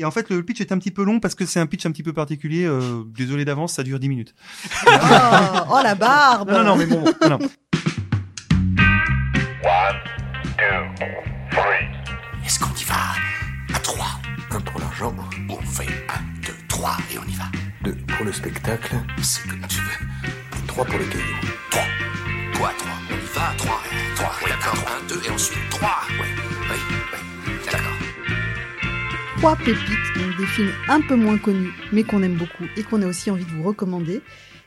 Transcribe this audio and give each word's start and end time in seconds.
Et 0.00 0.04
en 0.04 0.12
fait, 0.12 0.30
le 0.30 0.44
pitch 0.44 0.60
est 0.60 0.70
un 0.70 0.78
petit 0.78 0.92
peu 0.92 1.02
long 1.02 1.18
parce 1.18 1.34
que 1.34 1.44
c'est 1.44 1.58
un 1.58 1.66
pitch 1.66 1.84
un 1.84 1.90
petit 1.90 2.04
peu 2.04 2.12
particulier. 2.12 2.64
Euh, 2.64 3.02
désolé 3.08 3.44
d'avance, 3.44 3.72
ça 3.74 3.82
dure 3.82 3.98
10 3.98 4.08
minutes. 4.08 4.34
Oh, 4.86 4.90
oh, 5.72 5.80
la 5.82 5.96
barbe 5.96 6.50
Non, 6.52 6.62
non, 6.62 6.76
mais 6.76 6.86
bon, 6.86 7.02
bon, 7.02 7.12
non, 7.28 7.38
non. 7.40 7.48
Est-ce 12.44 12.58
qu'on 12.60 12.72
y 12.74 12.84
va? 12.84 13.74
À 13.74 13.78
3 13.80 14.06
Un 14.52 14.60
pour 14.60 14.80
l'argent, 14.80 15.14
On 15.48 15.56
fait 15.66 15.86
1, 15.86 16.46
2, 16.46 16.52
3 16.68 16.96
et 17.12 17.18
on 17.18 17.28
y 17.28 17.34
va. 17.34 17.44
deux 17.82 17.96
pour 18.16 18.24
le 18.24 18.32
spectacle, 18.32 18.94
C'est 19.20 19.46
comme 19.48 19.60
tu 19.68 19.80
veux. 19.80 20.06
trois 20.66 20.84
pour 20.84 20.98
les 20.98 21.06
cailloux. 21.06 21.24
3. 21.70 21.82
Quoi 22.56 22.70
3 22.78 22.90
On 23.10 23.14
y 23.14 23.38
va 23.38 23.54
3. 23.56 23.80
3. 24.16 24.32
Oui, 24.44 24.50
d'accord. 24.50 24.84
1, 25.04 25.08
2 25.08 25.20
et 25.26 25.30
ensuite 25.30 25.58
3. 25.70 25.88
Ouais. 25.88 26.16
Oui, 26.20 26.28
oui. 26.70 26.97
Trois 29.38 29.54
pépites, 29.56 29.76
donc 30.16 30.36
des 30.36 30.46
films 30.46 30.72
un 30.88 31.00
peu 31.00 31.14
moins 31.14 31.38
connus, 31.38 31.70
mais 31.92 32.02
qu'on 32.02 32.22
aime 32.22 32.34
beaucoup 32.36 32.64
et 32.76 32.82
qu'on 32.82 33.02
a 33.02 33.06
aussi 33.06 33.30
envie 33.30 33.44
de 33.44 33.50
vous 33.50 33.62
recommander. 33.62 34.20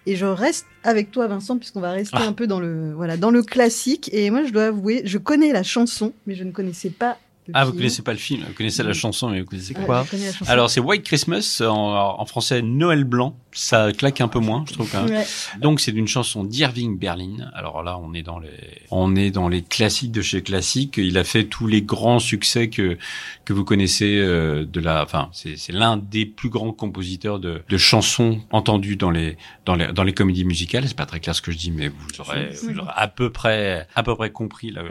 Et 0.05 0.15
je 0.15 0.25
reste 0.25 0.65
avec 0.83 1.11
toi, 1.11 1.27
Vincent, 1.27 1.57
puisqu'on 1.57 1.81
va 1.81 1.91
rester 1.91 2.17
Ah. 2.19 2.25
un 2.27 2.33
peu 2.33 2.47
dans 2.47 2.59
le, 2.59 2.93
voilà, 2.93 3.17
dans 3.17 3.31
le 3.31 3.43
classique. 3.43 4.09
Et 4.13 4.29
moi, 4.31 4.43
je 4.45 4.51
dois 4.51 4.67
avouer, 4.67 5.01
je 5.05 5.17
connais 5.17 5.51
la 5.51 5.63
chanson, 5.63 6.13
mais 6.25 6.35
je 6.35 6.43
ne 6.43 6.51
connaissais 6.51 6.89
pas 6.89 7.17
Ah, 7.53 7.65
vous 7.65 7.73
connaissez 7.73 8.01
pas 8.01 8.13
le 8.13 8.17
film, 8.19 8.43
vous 8.47 8.53
connaissez 8.53 8.81
la 8.81 8.93
chanson, 8.93 9.29
mais 9.29 9.41
vous 9.41 9.47
connaissez 9.47 9.73
quoi. 9.73 10.05
Alors 10.47 10.69
c'est 10.69 10.79
White 10.79 11.03
Christmas 11.03 11.61
en, 11.65 12.15
en 12.19 12.25
français 12.25 12.61
Noël 12.61 13.03
blanc. 13.03 13.35
Ça 13.53 13.91
claque 13.91 14.21
un 14.21 14.27
peu 14.27 14.39
moins, 14.39 14.63
je 14.67 14.73
trouve. 14.73 14.89
Quand 14.91 15.03
même. 15.03 15.13
Ouais. 15.13 15.25
Donc 15.59 15.79
c'est 15.79 15.91
d'une 15.91 16.07
chanson 16.07 16.43
d'Irving 16.43 16.97
Berlin. 16.97 17.49
Alors 17.53 17.83
là, 17.83 17.99
on 18.01 18.13
est 18.13 18.23
dans 18.23 18.39
les, 18.39 18.49
on 18.91 19.15
est 19.15 19.31
dans 19.31 19.49
les 19.49 19.61
classiques 19.61 20.11
de 20.11 20.21
chez 20.21 20.41
classiques. 20.41 20.97
Il 20.97 21.17
a 21.17 21.23
fait 21.23 21.43
tous 21.43 21.67
les 21.67 21.81
grands 21.81 22.19
succès 22.19 22.69
que 22.69 22.97
que 23.45 23.53
vous 23.53 23.65
connaissez 23.65 24.17
euh, 24.19 24.65
de 24.65 24.79
la, 24.79 25.03
enfin 25.03 25.29
c'est 25.33 25.57
c'est 25.57 25.73
l'un 25.73 25.97
des 25.97 26.25
plus 26.25 26.49
grands 26.49 26.71
compositeurs 26.71 27.39
de, 27.39 27.61
de 27.67 27.77
chansons 27.77 28.39
entendues 28.51 28.95
dans 28.95 29.11
les 29.11 29.37
dans 29.65 29.75
les 29.75 29.91
dans 29.91 30.03
les 30.03 30.13
comédies 30.13 30.45
musicales. 30.45 30.87
C'est 30.87 30.95
pas 30.95 31.05
très 31.05 31.19
clair 31.19 31.35
ce 31.35 31.41
que 31.41 31.51
je 31.51 31.57
dis, 31.57 31.71
mais 31.71 31.89
vous 31.89 32.21
aurez, 32.21 32.51
vous 32.63 32.79
aurez 32.79 32.91
à 32.95 33.07
peu 33.07 33.31
près 33.31 33.87
à 33.95 34.03
peu 34.03 34.15
près 34.15 34.31
compris 34.31 34.71
là, 34.71 34.83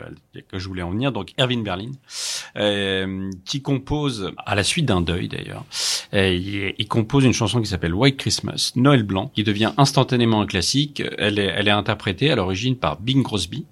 que 0.49 0.59
je 0.59 0.69
voulais 0.69 0.83
en 0.83 0.91
venir. 0.91 1.13
Donc 1.13 1.33
Irving 1.39 1.65
Berlin, 1.65 1.93
euh, 2.57 3.31
qui 3.45 3.63
compose 3.63 4.33
à 4.45 4.55
la 4.55 4.65
suite 4.65 4.87
d'un 4.87 5.01
deuil 5.01 5.29
d'ailleurs. 5.29 5.65
Euh, 6.13 6.29
il, 6.29 6.75
il 6.77 6.89
compose 6.89 7.25
une 7.25 7.33
chanson 7.33 7.61
qui 7.61 7.69
s'appelle 7.69 7.95
White 7.95 8.17
Christmas, 8.17 8.50
Noël 8.77 9.03
blanc, 9.03 9.31
qui 9.35 9.45
devient 9.45 9.73
instantanément 9.77 10.41
un 10.41 10.47
classique. 10.47 11.03
Elle 11.19 11.39
est, 11.39 11.47
elle 11.57 11.69
est 11.69 11.73
interprétée 11.73 12.31
à 12.31 12.37
l'origine 12.37 12.77
par 12.77 13.01
Bing 13.01 13.23
Crosby, 13.23 13.65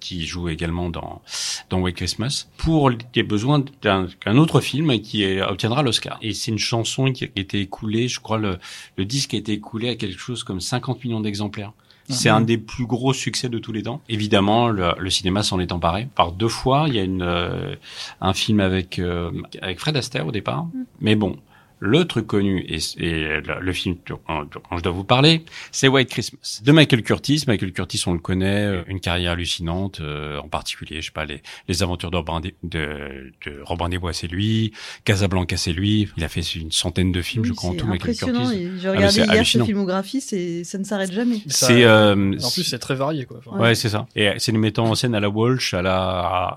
qui, 0.00 0.26
joue 0.26 0.48
également 0.50 0.90
dans, 0.90 1.22
dans 1.70 1.80
White 1.80 1.96
Christmas, 1.96 2.48
pour 2.58 2.90
les 2.90 3.22
besoins 3.22 3.64
d'un 3.82 4.08
autre 4.36 4.60
film 4.60 5.00
qui 5.00 5.22
est- 5.22 5.40
obtiendra 5.40 5.82
l'Oscar. 5.82 6.18
Et 6.20 6.34
c'est 6.34 6.50
une 6.50 6.58
chanson 6.58 7.10
qui 7.12 7.24
a 7.24 7.28
été 7.36 7.60
écoulée, 7.60 8.06
je 8.08 8.20
crois 8.20 8.36
le, 8.38 8.58
le 8.96 9.04
disque 9.06 9.32
a 9.32 9.38
été 9.38 9.52
écoulé 9.52 9.88
à 9.88 9.94
quelque 9.96 10.18
chose 10.18 10.44
comme 10.44 10.60
50 10.60 11.02
millions 11.04 11.20
d'exemplaires. 11.20 11.72
C'est 12.10 12.28
un 12.28 12.40
des 12.40 12.58
plus 12.58 12.86
gros 12.86 13.12
succès 13.12 13.48
de 13.48 13.58
tous 13.60 13.70
les 13.70 13.84
temps. 13.84 14.00
Évidemment, 14.08 14.68
le, 14.68 14.94
le 14.98 15.10
cinéma 15.10 15.44
s'en 15.44 15.60
est 15.60 15.70
emparé. 15.70 16.08
Par 16.16 16.32
deux 16.32 16.48
fois, 16.48 16.86
il 16.88 16.94
y 16.96 16.98
a 16.98 17.04
une, 17.04 17.22
euh, 17.22 17.76
un 18.20 18.34
film 18.34 18.58
avec, 18.58 18.98
euh, 18.98 19.30
avec 19.62 19.78
Fred 19.78 19.96
Astaire 19.96 20.26
au 20.26 20.32
départ. 20.32 20.66
Mais 21.00 21.14
bon, 21.14 21.36
le 21.80 22.04
truc 22.06 22.26
connu 22.26 22.60
et, 22.68 22.78
et 22.98 23.40
le, 23.40 23.60
le 23.60 23.72
film 23.72 23.96
dont, 24.06 24.20
dont 24.28 24.76
je 24.76 24.82
dois 24.82 24.92
vous 24.92 25.02
parler, 25.04 25.44
c'est 25.72 25.88
White 25.88 26.10
Christmas 26.10 26.60
de 26.62 26.72
Michael 26.72 27.02
Curtis. 27.02 27.44
Michael 27.48 27.72
Curtis, 27.72 28.02
on 28.06 28.12
le 28.12 28.18
connaît, 28.18 28.66
euh, 28.66 28.82
une 28.86 29.00
carrière 29.00 29.32
hallucinante, 29.32 30.00
euh, 30.00 30.38
en 30.38 30.48
particulier, 30.48 31.00
je 31.00 31.06
sais 31.06 31.12
pas, 31.12 31.24
les, 31.24 31.42
les 31.68 31.82
aventures 31.82 32.10
de 32.10 32.16
Robin 32.18 32.40
des, 32.40 32.54
de, 32.62 33.32
de 33.46 33.60
Robin 33.64 33.88
des 33.88 33.98
Bois, 33.98 34.12
c'est 34.12 34.26
lui, 34.28 34.72
Casablanca, 35.04 35.56
c'est 35.56 35.72
lui. 35.72 36.08
Il 36.16 36.24
a 36.24 36.28
fait 36.28 36.42
une 36.54 36.70
centaine 36.70 37.12
de 37.12 37.22
films, 37.22 37.42
Oui, 37.44 37.48
je 37.48 37.54
crois, 37.54 37.70
en 37.70 37.72
c'est 37.72 37.78
tout, 37.78 37.86
Michael 37.86 38.10
impressionnant. 38.10 38.40
Curtis. 38.42 38.56
Et 38.62 38.70
J'ai 38.78 38.82
mais 38.88 38.90
regardé 38.90 39.12
c'est 39.14 39.26
hier 39.26 39.46
sa 39.46 39.64
filmographie, 39.64 40.20
c'est, 40.20 40.64
ça 40.64 40.78
ne 40.78 40.84
s'arrête 40.84 41.12
jamais. 41.12 41.40
C'est 41.46 41.84
euh, 41.84 42.14
En 42.42 42.50
plus, 42.50 42.64
c'est 42.64 42.78
très 42.78 42.94
varié, 42.94 43.24
quoi. 43.24 43.38
Enfin, 43.44 43.58
Ouais, 43.58 43.74
c'est 43.74 43.88
ça. 43.88 44.06
Et 44.14 44.28
euh, 44.28 44.34
c'est 44.38 44.52
le 44.52 44.58
mettant 44.58 44.84
en 44.84 44.94
scène 44.94 45.14
à 45.14 45.20
la 45.20 45.28
Walsh, 45.30 45.74
à 45.74 45.82
la 45.82 46.00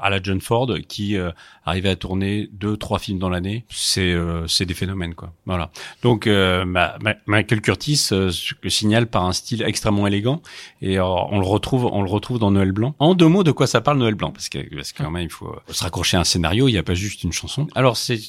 à 0.02 0.10
la 0.10 0.22
John 0.22 0.42
Ford, 0.42 0.70
qui 0.88 1.16
euh, 1.18 1.32
arrivait 1.66 1.90
à 1.90 1.96
tourner 1.96 2.50
deux, 2.52 2.76
trois 2.78 3.00
films 3.00 3.20
dans 3.20 3.30
l'année. 3.30 3.66
C'est 3.70 4.12
euh, 4.14 4.48
c'est 4.48 4.66
des 4.66 4.74
phénomènes, 4.74 5.13
Voilà. 5.46 5.72
Donc 6.02 6.28
euh, 6.28 6.66
ma- 6.66 6.96
ma- 7.02 7.16
Michael 7.26 7.62
Curtis 7.62 8.08
euh, 8.12 8.32
le 8.62 8.70
signale 8.70 9.08
par 9.08 9.26
un 9.26 9.34
style 9.34 9.64
extrêmement 9.64 10.08
élégant, 10.08 10.42
et 10.82 10.98
euh, 11.00 11.06
on 11.06 11.40
le 11.40 11.46
retrouve, 11.46 11.86
on 11.86 12.02
le 12.02 12.10
retrouve 12.10 12.40
dans 12.40 12.52
Noël 12.52 12.72
blanc. 12.72 12.96
En 13.00 13.14
deux 13.16 13.28
mots, 13.28 13.44
de 13.44 13.52
quoi 13.52 13.68
ça 13.68 13.82
parle 13.82 13.98
Noël 13.98 14.16
blanc? 14.16 14.32
Parce 14.32 14.50
que 14.50 14.60
parce 14.76 14.92
que 14.92 15.04
quand 15.04 15.12
même, 15.12 15.24
il 15.24 15.32
faut 15.32 15.50
euh, 15.50 15.74
se 15.74 15.84
raccrocher 15.84 16.18
à 16.18 16.22
un 16.22 16.24
scénario. 16.24 16.68
Il 16.68 16.72
n'y 16.72 16.78
a 16.78 16.84
pas 16.84 16.94
juste 16.94 17.24
une 17.24 17.34
chanson. 17.34 17.68
Alors 17.76 17.98
c'est 17.98 18.20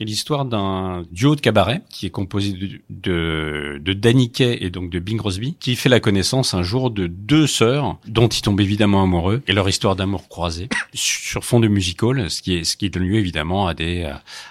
l'histoire 0.00 0.44
d'un 0.44 1.04
duo 1.12 1.36
de 1.36 1.40
cabaret 1.40 1.82
qui 1.90 2.06
est 2.06 2.10
composé 2.10 2.52
de 2.52 2.80
de, 2.90 3.78
de 3.82 3.92
Danny 3.92 4.30
Kaye 4.30 4.58
et 4.60 4.70
donc 4.70 4.90
de 4.90 4.98
Bing 4.98 5.18
Crosby, 5.18 5.54
qui 5.60 5.76
fait 5.76 5.88
la 5.88 6.00
connaissance 6.00 6.54
un 6.54 6.62
jour 6.62 6.90
de 6.90 7.06
deux 7.06 7.46
sœurs 7.46 7.98
dont 8.06 8.28
ils 8.28 8.42
tombent 8.42 8.60
évidemment 8.60 9.02
amoureux 9.02 9.42
et 9.46 9.52
leur 9.52 9.68
histoire 9.68 9.96
d'amour 9.96 10.28
croisée 10.28 10.68
sur 10.92 11.44
fond 11.44 11.60
de 11.60 11.68
musical, 11.68 12.30
ce 12.30 12.42
qui 12.42 12.56
est 12.56 12.64
ce 12.64 12.76
qui 12.76 12.90
donne 12.90 13.04
lieu 13.04 13.18
évidemment 13.18 13.66
à 13.66 13.74
des 13.74 14.10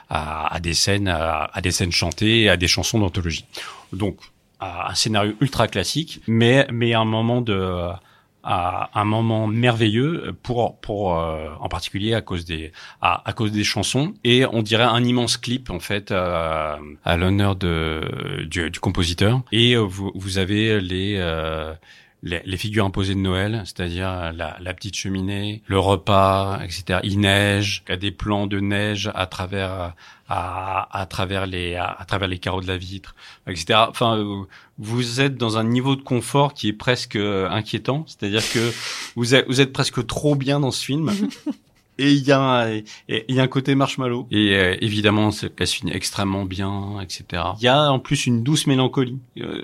à, 0.09 0.53
à 0.53 0.59
des 0.59 0.73
scènes 0.73 1.07
à, 1.07 1.49
à 1.53 1.61
des 1.61 1.71
scènes 1.73 1.91
chantées 1.91 2.49
à 2.49 2.55
des 2.55 2.67
chansons 2.67 2.99
d'anthologie. 2.99 3.45
Donc 3.91 4.17
un 4.61 4.95
scénario 4.95 5.33
ultra 5.41 5.67
classique, 5.67 6.21
mais 6.27 6.65
mais 6.71 6.93
un 6.93 7.05
moment 7.05 7.41
de 7.41 7.91
à 8.43 8.89
un 8.99 9.05
moment 9.05 9.47
merveilleux 9.47 10.35
pour 10.43 10.77
pour 10.81 11.17
euh, 11.17 11.47
en 11.61 11.69
particulier 11.69 12.13
à 12.13 12.21
cause 12.21 12.43
des 12.43 12.73
à, 13.01 13.27
à 13.27 13.31
cause 13.31 13.53
des 13.53 13.63
chansons 13.63 14.13
et 14.25 14.45
on 14.45 14.61
dirait 14.61 14.83
un 14.83 15.01
immense 15.03 15.37
clip 15.37 15.69
en 15.69 15.79
fait 15.79 16.11
euh, 16.11 16.75
à 17.05 17.17
l'honneur 17.17 17.55
de 17.55 18.45
du, 18.49 18.69
du 18.69 18.79
compositeur 18.81 19.41
et 19.53 19.75
euh, 19.75 19.79
vous 19.79 20.11
vous 20.13 20.39
avez 20.39 20.81
les 20.81 21.15
euh, 21.19 21.73
les, 22.23 22.41
les 22.45 22.57
figures 22.57 22.85
imposées 22.85 23.13
de 23.13 23.19
Noël, 23.19 23.61
c'est-à-dire 23.65 24.33
la, 24.33 24.57
la 24.59 24.73
petite 24.73 24.95
cheminée, 24.95 25.61
le 25.67 25.77
repas, 25.77 26.59
etc. 26.63 26.99
Il 27.03 27.19
neige, 27.19 27.83
il 27.87 27.91
y 27.91 27.93
a 27.93 27.97
des 27.97 28.11
plans 28.11 28.47
de 28.47 28.59
neige 28.59 29.11
à 29.13 29.27
travers 29.27 29.93
à, 30.29 30.87
à 30.97 31.05
travers 31.05 31.45
les 31.45 31.75
à, 31.75 32.03
travers 32.07 32.27
les 32.27 32.39
carreaux 32.39 32.61
de 32.61 32.67
la 32.67 32.77
vitre, 32.77 33.13
etc. 33.47 33.81
Enfin, 33.89 34.45
vous 34.79 35.21
êtes 35.21 35.35
dans 35.35 35.57
un 35.57 35.63
niveau 35.63 35.95
de 35.95 36.01
confort 36.01 36.53
qui 36.53 36.69
est 36.69 36.73
presque 36.73 37.17
inquiétant, 37.17 38.05
c'est-à-dire 38.07 38.49
que 38.51 38.71
vous 39.15 39.35
êtes, 39.35 39.45
vous 39.47 39.61
êtes 39.61 39.73
presque 39.73 40.05
trop 40.07 40.35
bien 40.35 40.59
dans 40.61 40.71
ce 40.71 40.83
film. 40.83 41.11
Et 41.99 42.11
il 42.11 42.23
y 42.23 42.31
a 42.31 42.39
un, 42.39 42.69
et- 42.69 42.83
et 43.07 43.25
il 43.27 43.35
y 43.35 43.39
a 43.39 43.43
un 43.43 43.47
côté 43.47 43.75
marshmallow. 43.75 44.27
Et 44.31 44.55
euh, 44.55 44.75
évidemment, 44.81 45.31
ça 45.31 45.47
se 45.65 45.73
finit 45.75 45.91
extrêmement 45.93 46.45
bien, 46.45 46.99
etc. 47.01 47.43
Il 47.59 47.63
y 47.63 47.67
a 47.67 47.91
en 47.91 47.99
plus 47.99 48.25
une 48.25 48.43
douce 48.43 48.65
mélancolie. 48.67 49.19
Euh, 49.39 49.61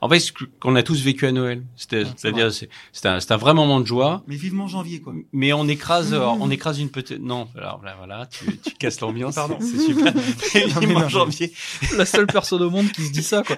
en 0.00 0.08
fait, 0.08 0.20
ce 0.20 0.32
qu'on 0.60 0.76
a 0.76 0.82
tous 0.82 1.02
vécu 1.02 1.26
à 1.26 1.32
Noël. 1.32 1.62
C'est-à-dire, 1.76 2.52
c'est 2.52 2.68
c'est 2.92 3.06
un, 3.06 3.20
c'est 3.20 3.32
un 3.32 3.36
vrai 3.36 3.54
moment 3.54 3.80
de 3.80 3.86
joie. 3.86 4.22
Mais 4.28 4.36
vivement 4.36 4.68
janvier, 4.68 5.00
quoi. 5.00 5.12
Mais 5.32 5.52
on 5.52 5.66
écrase, 5.68 6.12
on 6.40 6.50
écrase 6.50 6.78
une 6.78 6.90
petite. 6.90 7.20
Non, 7.20 7.48
alors 7.56 7.80
là, 7.84 7.94
voilà, 7.98 8.26
tu, 8.26 8.44
tu 8.58 8.74
casses 8.76 9.00
l'ambiance. 9.00 9.34
Pardon. 9.34 9.58
C'est 9.60 9.78
super. 9.78 10.12
mais 10.54 10.66
Vivement 10.86 11.08
janvier. 11.08 11.52
La 11.96 12.06
seule 12.06 12.26
personne 12.26 12.62
au 12.62 12.70
monde 12.70 12.90
qui 12.92 13.02
se 13.06 13.12
dit 13.12 13.22
ça, 13.22 13.42
quoi. 13.42 13.56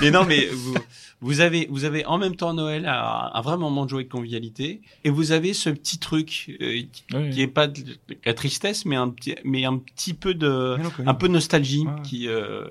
Mais 0.00 0.10
non, 0.10 0.24
mais 0.24 0.46
vous, 0.52 0.74
vous 1.20 1.40
avez, 1.40 1.66
vous 1.70 1.84
avez 1.84 2.04
en 2.06 2.16
même 2.18 2.36
temps 2.36 2.54
Noël 2.54 2.86
un, 2.86 3.30
un 3.34 3.40
vrai 3.40 3.56
moment 3.56 3.84
de 3.84 3.90
joie 3.90 4.00
et 4.00 4.04
de 4.04 4.08
convivialité, 4.08 4.80
et 5.04 5.10
vous 5.10 5.32
avez 5.32 5.52
ce 5.52 5.70
petit 5.70 5.98
truc 5.98 6.56
euh, 6.60 6.82
qui, 6.92 7.04
Oui. 7.14 7.30
qui 7.30 7.42
est 7.42 7.48
pas 7.48 7.66
de, 7.66 7.82
de 7.82 7.96
la 8.24 8.34
tristesse, 8.34 8.84
mais 8.84 8.96
un 8.96 9.08
petit, 9.10 9.34
mais 9.44 9.64
un 9.64 9.78
petit 9.78 10.14
peu 10.14 10.34
de, 10.34 10.76
un 11.06 11.14
peu 11.14 11.26
de 11.28 11.32
nostalgie 11.32 11.86
ouais. 11.86 12.02
qui, 12.04 12.28
euh, 12.28 12.68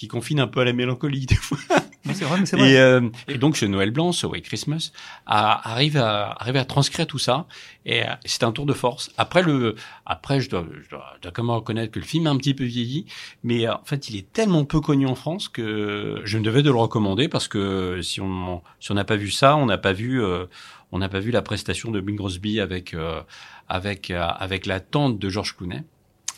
qui 0.00 0.08
confine 0.08 0.40
un 0.40 0.46
peu 0.46 0.60
à 0.60 0.64
la 0.64 0.72
mélancolie 0.72 1.26
des 1.26 1.34
fois. 1.34 1.58
C'est 2.14 2.24
vrai, 2.24 2.40
mais 2.40 2.46
c'est 2.46 2.56
vrai. 2.56 2.72
Et, 2.72 2.78
euh, 2.78 3.08
et 3.28 3.36
donc 3.36 3.56
ce 3.56 3.66
Noël 3.66 3.90
blanc, 3.92 4.10
ce 4.10 4.26
White 4.26 4.46
Christmas, 4.46 4.90
arrive 5.26 5.96
à 5.96 6.30
arrive 6.40 6.56
à 6.56 6.64
transcrire 6.64 7.06
tout 7.06 7.18
ça. 7.18 7.46
Et 7.84 8.02
euh, 8.02 8.06
c'est 8.24 8.42
un 8.42 8.50
tour 8.50 8.66
de 8.66 8.72
force. 8.72 9.12
Après 9.16 9.42
le, 9.42 9.76
après 10.06 10.40
je 10.40 10.48
dois, 10.48 10.66
je 10.82 10.88
dois, 10.88 11.12
je 11.16 11.20
dois 11.20 11.30
quand 11.30 11.44
même 11.44 11.54
reconnaître 11.54 11.92
que 11.92 12.00
le 12.00 12.04
film 12.04 12.26
a 12.26 12.30
un 12.30 12.36
petit 12.38 12.54
peu 12.54 12.64
vieilli, 12.64 13.04
mais 13.44 13.68
euh, 13.68 13.74
en 13.74 13.84
fait 13.84 14.08
il 14.08 14.16
est 14.16 14.32
tellement 14.32 14.64
peu 14.64 14.80
connu 14.80 15.06
en 15.06 15.14
France 15.14 15.48
que 15.48 16.20
je 16.24 16.38
me 16.38 16.42
devais 16.42 16.62
de 16.62 16.70
le 16.70 16.76
recommander 16.76 17.28
parce 17.28 17.46
que 17.46 18.00
si 18.02 18.20
on 18.20 18.62
si 18.80 18.90
on 18.90 18.94
n'a 18.94 19.04
pas 19.04 19.16
vu 19.16 19.30
ça, 19.30 19.54
on 19.56 19.66
n'a 19.66 19.78
pas 19.78 19.92
vu 19.92 20.24
euh, 20.24 20.46
on 20.92 20.98
n'a 20.98 21.08
pas 21.08 21.20
vu 21.20 21.30
la 21.30 21.42
prestation 21.42 21.90
de 21.90 22.00
Bing 22.00 22.16
Crosby 22.16 22.60
avec 22.60 22.94
euh, 22.94 23.22
avec 23.68 24.10
euh, 24.10 24.20
avec 24.20 24.66
la 24.66 24.80
tante 24.80 25.18
de 25.18 25.28
George 25.28 25.56
Clooney. 25.56 25.84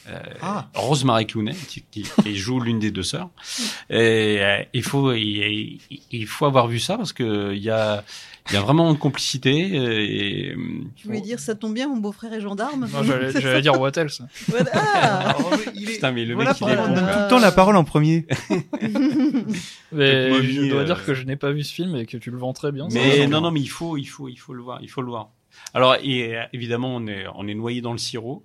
Euh, 0.09 0.19
Ah. 0.41 0.69
Rosemary 0.75 1.27
Clooney 1.27 1.55
qui, 1.69 1.83
qui, 1.91 2.03
qui 2.03 2.37
joue 2.37 2.59
l'une 2.61 2.79
des 2.79 2.91
deux 2.91 3.03
sœurs. 3.03 3.31
Et 3.91 4.39
euh, 4.41 4.63
il 4.73 4.83
faut 4.83 5.13
il, 5.13 5.79
il 6.11 6.27
faut 6.27 6.47
avoir 6.47 6.67
vu 6.67 6.81
ça 6.81 6.97
parce 6.97 7.13
que 7.13 7.53
il 7.55 7.63
y 7.63 7.71
a 7.71 8.05
il 8.49 8.55
y 8.55 8.57
a 8.57 8.61
vraiment 8.61 8.91
une 8.91 8.99
complicité 8.99 9.53
et 9.53 10.57
Tu 10.97 11.07
voulais 11.07 11.21
dire, 11.21 11.39
ça 11.39 11.55
tombe 11.55 11.75
bien, 11.75 11.89
mon 11.89 11.99
beau-frère 11.99 12.33
est 12.33 12.41
gendarme 12.41 12.89
Non, 12.93 13.03
j'allais, 13.05 13.31
j'allais 13.41 13.63
dire 13.63 13.81
what 13.81 13.93
else? 13.97 14.21
Ah 14.73 15.37
il 15.77 15.89
est... 15.89 15.93
Putain, 15.95 16.11
mais 16.11 16.25
le 16.25 16.35
voilà 16.35 16.51
mec, 16.51 16.61
il 16.61 16.69
est 16.69 16.79
on 16.79 16.89
donne 16.89 16.97
tout 16.97 17.19
le 17.21 17.29
temps 17.29 17.39
la 17.39 17.53
parole 17.53 17.77
en 17.77 17.85
premier. 17.85 18.27
Mais 19.93 20.43
je 20.43 20.69
dois 20.71 20.81
euh, 20.81 20.85
dire 20.85 21.05
que 21.05 21.15
je 21.15 21.25
n'ai 21.25 21.37
pas 21.37 21.53
vu 21.53 21.63
ce 21.63 21.73
film 21.73 21.95
et 21.97 22.07
que 22.07 22.17
tu 22.17 22.31
le 22.31 22.39
vends 22.39 22.53
très 22.53 22.73
bien. 22.73 22.89
ça 22.91 22.99
Mais 22.99 23.27
non 23.27 23.41
non 23.41 23.51
mais 23.51 23.61
il 23.61 23.69
faut 23.69 23.97
il 23.97 24.07
faut 24.07 24.29
il 24.29 24.37
faut 24.37 24.55
le 24.55 24.63
voir 24.63 24.81
il 24.83 24.89
faut 24.89 25.03
le 25.03 25.09
voir. 25.09 25.31
Alors 25.75 25.97
et, 26.03 26.37
euh, 26.37 26.43
évidemment 26.53 26.97
on 26.97 27.07
est 27.07 27.27
on 27.35 27.47
est 27.47 27.55
noyé 27.55 27.81
dans 27.81 27.93
le 27.93 27.99
sirop 27.99 28.45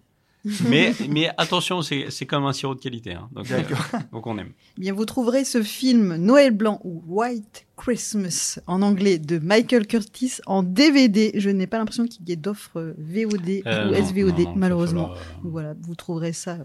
mais, 0.70 0.94
mais 1.10 1.30
attention, 1.38 1.82
c'est 1.82 2.08
c'est 2.10 2.26
comme 2.26 2.46
un 2.46 2.54
sirop 2.54 2.76
de 2.76 2.80
qualité. 2.80 3.14
Hein. 3.14 3.30
Donc, 3.32 3.50
euh, 3.52 3.62
donc 4.12 4.28
on 4.28 4.38
aime. 4.38 4.52
Eh 4.78 4.82
Bien, 4.82 4.94
vous 4.94 5.06
trouverez 5.06 5.44
ce 5.46 5.62
film 5.64 6.16
Noël 6.16 6.52
blanc 6.52 6.80
ou 6.84 7.04
White 7.08 7.66
Christmas 7.76 8.60
en 8.68 8.82
anglais 8.82 9.20
de 9.20 9.40
Michael 9.40 9.88
Curtis 9.88 10.34
en 10.46 10.64
DVD. 10.64 11.32
Je 11.36 11.50
n'ai 11.50 11.68
pas 11.68 11.78
l'impression 11.78 12.06
qu'il 12.08 12.28
y 12.28 12.32
ait 12.32 12.36
d'offres 12.36 12.96
VOD 12.98 13.62
Euh, 13.66 13.90
ou 13.90 13.92
non, 13.94 14.06
SVOD, 14.06 14.38
non, 14.40 14.44
non, 14.46 14.54
malheureusement. 14.56 15.08
falloir, 15.10 15.20
euh, 15.20 15.40
Voilà, 15.44 15.74
vous 15.82 15.96
trouverez 15.96 16.34
ça 16.34 16.52
euh, 16.54 16.64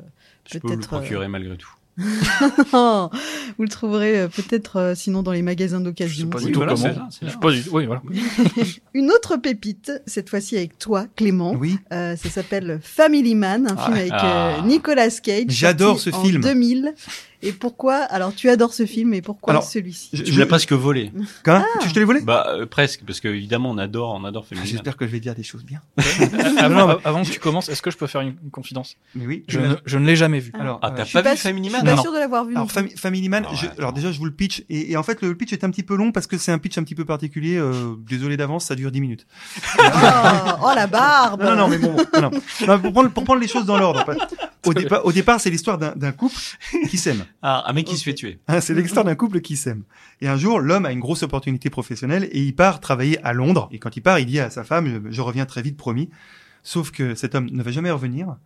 Je 0.50 0.58
peux 0.58 0.69
vous 0.69 0.75
le 0.75 0.79
peut-être. 0.81 0.94
euh, 0.94 0.99
procurer 0.99 1.29
malgré 1.29 1.56
tout. 1.56 1.70
vous 1.98 3.62
le 3.62 3.68
trouverez 3.68 4.20
euh, 4.20 4.28
peut-être 4.28 4.76
euh, 4.76 4.94
sinon 4.94 5.22
dans 5.22 5.32
les 5.32 5.42
magasins 5.42 5.78
Je 5.78 5.82
sais 5.82 5.84
d'occasion. 5.84 6.28
pas 6.28 6.38
voilà, 6.38 6.76
c'est 6.76 7.26
c'est 7.28 7.38
pas 7.40 7.50
du. 7.50 7.62
Oui, 7.70 7.86
voilà. 7.86 8.02
Une 8.94 9.10
autre 9.10 9.36
pépite, 9.36 9.92
cette 10.06 10.30
fois-ci 10.30 10.56
avec 10.56 10.78
toi, 10.78 11.06
Clément. 11.16 11.54
Oui. 11.54 11.78
Euh, 11.92 12.16
ça 12.16 12.30
s'appelle 12.30 12.80
Family 12.82 13.34
Man, 13.34 13.66
un 13.70 13.74
Ah. 13.78 13.84
film 13.84 13.96
avec 13.96 14.12
Ah. 14.14 14.56
euh, 14.58 14.62
Nicolas 14.66 15.10
Cage. 15.10 15.44
J'adore 15.48 16.00
ce 16.00 16.10
en 16.10 16.22
film. 16.24 16.40
2000. 16.42 16.94
Et 17.42 17.52
pourquoi 17.52 17.96
Alors, 17.96 18.34
tu 18.34 18.48
adores 18.48 18.72
ce 18.72 18.86
film, 18.86 19.14
et 19.14 19.22
pourquoi 19.22 19.60
celui-ci 19.62 20.10
Je- 20.12 20.22
Tu 20.22 20.30
je- 20.30 20.34
me 20.36 20.40
l'as 20.40 20.46
presque 20.46 20.72
volé. 20.72 21.10
Quoi 21.44 21.64
Tu- 21.80 21.88
Je 21.88 21.94
te 21.94 21.98
l'ai 21.98 22.04
volé 22.04 22.20
Bah 22.20 22.46
euh, 22.50 22.66
presque, 22.66 23.02
parce 23.04 23.18
que 23.20 23.28
évidemment 23.28 23.70
on 23.70 23.78
adore, 23.78 24.14
on 24.14 24.24
adore 24.24 24.44
Ah, 24.46 24.48
Family 24.54 24.64
Man. 24.64 24.70
J'espère 24.72 24.96
que 24.96 25.06
je 25.06 25.12
vais 25.12 25.20
dire 25.20 25.34
des 25.34 25.42
choses 25.42 25.64
bien. 25.64 25.80
avant, 27.04 27.22
que 27.24 27.28
tu 27.30 27.40
commences, 27.40 27.68
est-ce 27.68 27.82
que 27.82 27.90
je 27.90 27.96
peux 27.96 28.06
faire 28.06 28.20
une, 28.20 28.36
une 28.44 28.50
confidence? 28.50 28.96
Mais 29.14 29.26
oui. 29.26 29.44
je 29.48 29.58
ne, 29.60 29.74
je 29.84 29.98
ne 29.98 30.06
l'ai 30.06 30.16
jamais 30.16 30.38
vu. 30.38 30.52
Alors, 30.58 30.78
Ah, 30.82 30.88
euh, 30.88 30.96
t'as 30.96 31.04
Je 31.04 31.08
suis 31.08 31.22
pas, 31.22 31.30
vu 31.32 31.36
je 31.36 31.42
Family 31.42 31.68
suis 31.68 31.76
Man 31.78 31.84
pas 31.84 31.94
Non. 31.96 32.02
sûr 32.02 32.12
de 32.12 32.18
l'avoir 32.18 32.44
vu. 32.44 32.54
Alors, 32.54 32.70
Family 32.70 33.28
Man, 33.28 33.44
Ah 33.48 33.54
je- 33.54 33.66
ouais. 33.66 33.72
alors 33.78 33.92
déjà 33.92 34.12
je 34.12 34.18
vous 34.18 34.24
le 34.24 34.30
pitch 34.32 34.64
et, 34.68 34.92
et 34.92 34.96
en 34.96 35.02
fait 35.02 35.20
le 35.22 35.34
pitch 35.34 35.52
est 35.52 35.64
un 35.64 35.70
petit 35.70 35.82
peu 35.82 35.96
long 35.96 36.12
parce 36.12 36.26
que 36.26 36.38
c'est 36.38 36.52
un 36.52 36.58
pitch 36.58 36.78
un 36.78 36.84
petit 36.84 36.94
peu 36.94 37.04
particulier. 37.04 37.56
euh, 37.56 37.94
désolé 38.08 38.36
d'avance, 38.36 38.66
ça 38.66 38.74
dure 38.76 38.90
10 38.92 39.00
minutes. 39.00 39.26
Oh, 39.78 39.82
oh, 40.64 40.70
la 40.74 40.86
barbe 40.86 41.42
Non, 41.42 41.50
non, 41.50 41.56
non, 41.56 41.68
mais 41.68 41.78
bon, 41.78 41.92
bon, 41.94 42.20
non. 42.20 42.30
Non, 42.68 42.78
pour, 42.80 42.92
prendre, 42.92 43.10
pour 43.10 43.24
prendre 43.24 43.40
les 43.40 43.48
choses 43.48 43.66
dans 43.66 43.78
l'ordre. 43.78 44.04
Au, 44.64 44.74
départ, 44.74 45.04
au 45.04 45.12
départ, 45.12 45.40
c'est 45.40 45.50
l'histoire 45.50 45.78
d'un 45.78 46.12
couple 46.12 46.36
qui 46.88 46.98
s'aime. 46.98 47.24
Ah, 47.42 47.64
un 47.66 47.72
mec 47.72 47.86
qui 47.86 47.96
se 47.96 48.04
fait 48.04 48.14
tuer. 48.14 48.38
Hein, 48.48 48.60
c'est 48.60 48.74
l'histoire 48.74 49.04
d'un 49.04 49.14
couple 49.14 49.40
qui 49.40 49.56
s'aime. 49.56 49.82
Et 50.20 50.28
un 50.28 50.36
jour, 50.36 50.60
l'homme 50.60 50.86
a 50.86 50.92
une 50.92 51.00
grosse 51.00 51.22
opportunité 51.22 51.68
professionnelle 51.70 52.28
et 52.30 52.40
il 52.40 52.54
part 52.54 52.80
travailler 52.80 53.22
à 53.24 53.32
Londres. 53.32 53.68
Et 53.72 53.78
quand 53.78 53.96
il 53.96 54.00
part, 54.02 54.18
il 54.18 54.26
dit 54.26 54.38
à 54.38 54.50
sa 54.50 54.64
femme, 54.64 54.86
je, 54.88 55.10
je 55.10 55.20
reviens 55.20 55.46
très 55.46 55.62
vite, 55.62 55.76
promis. 55.76 56.10
Sauf 56.62 56.92
que 56.92 57.14
cet 57.14 57.34
homme 57.34 57.48
ne 57.50 57.62
va 57.62 57.72
jamais 57.72 57.90
revenir. 57.90 58.36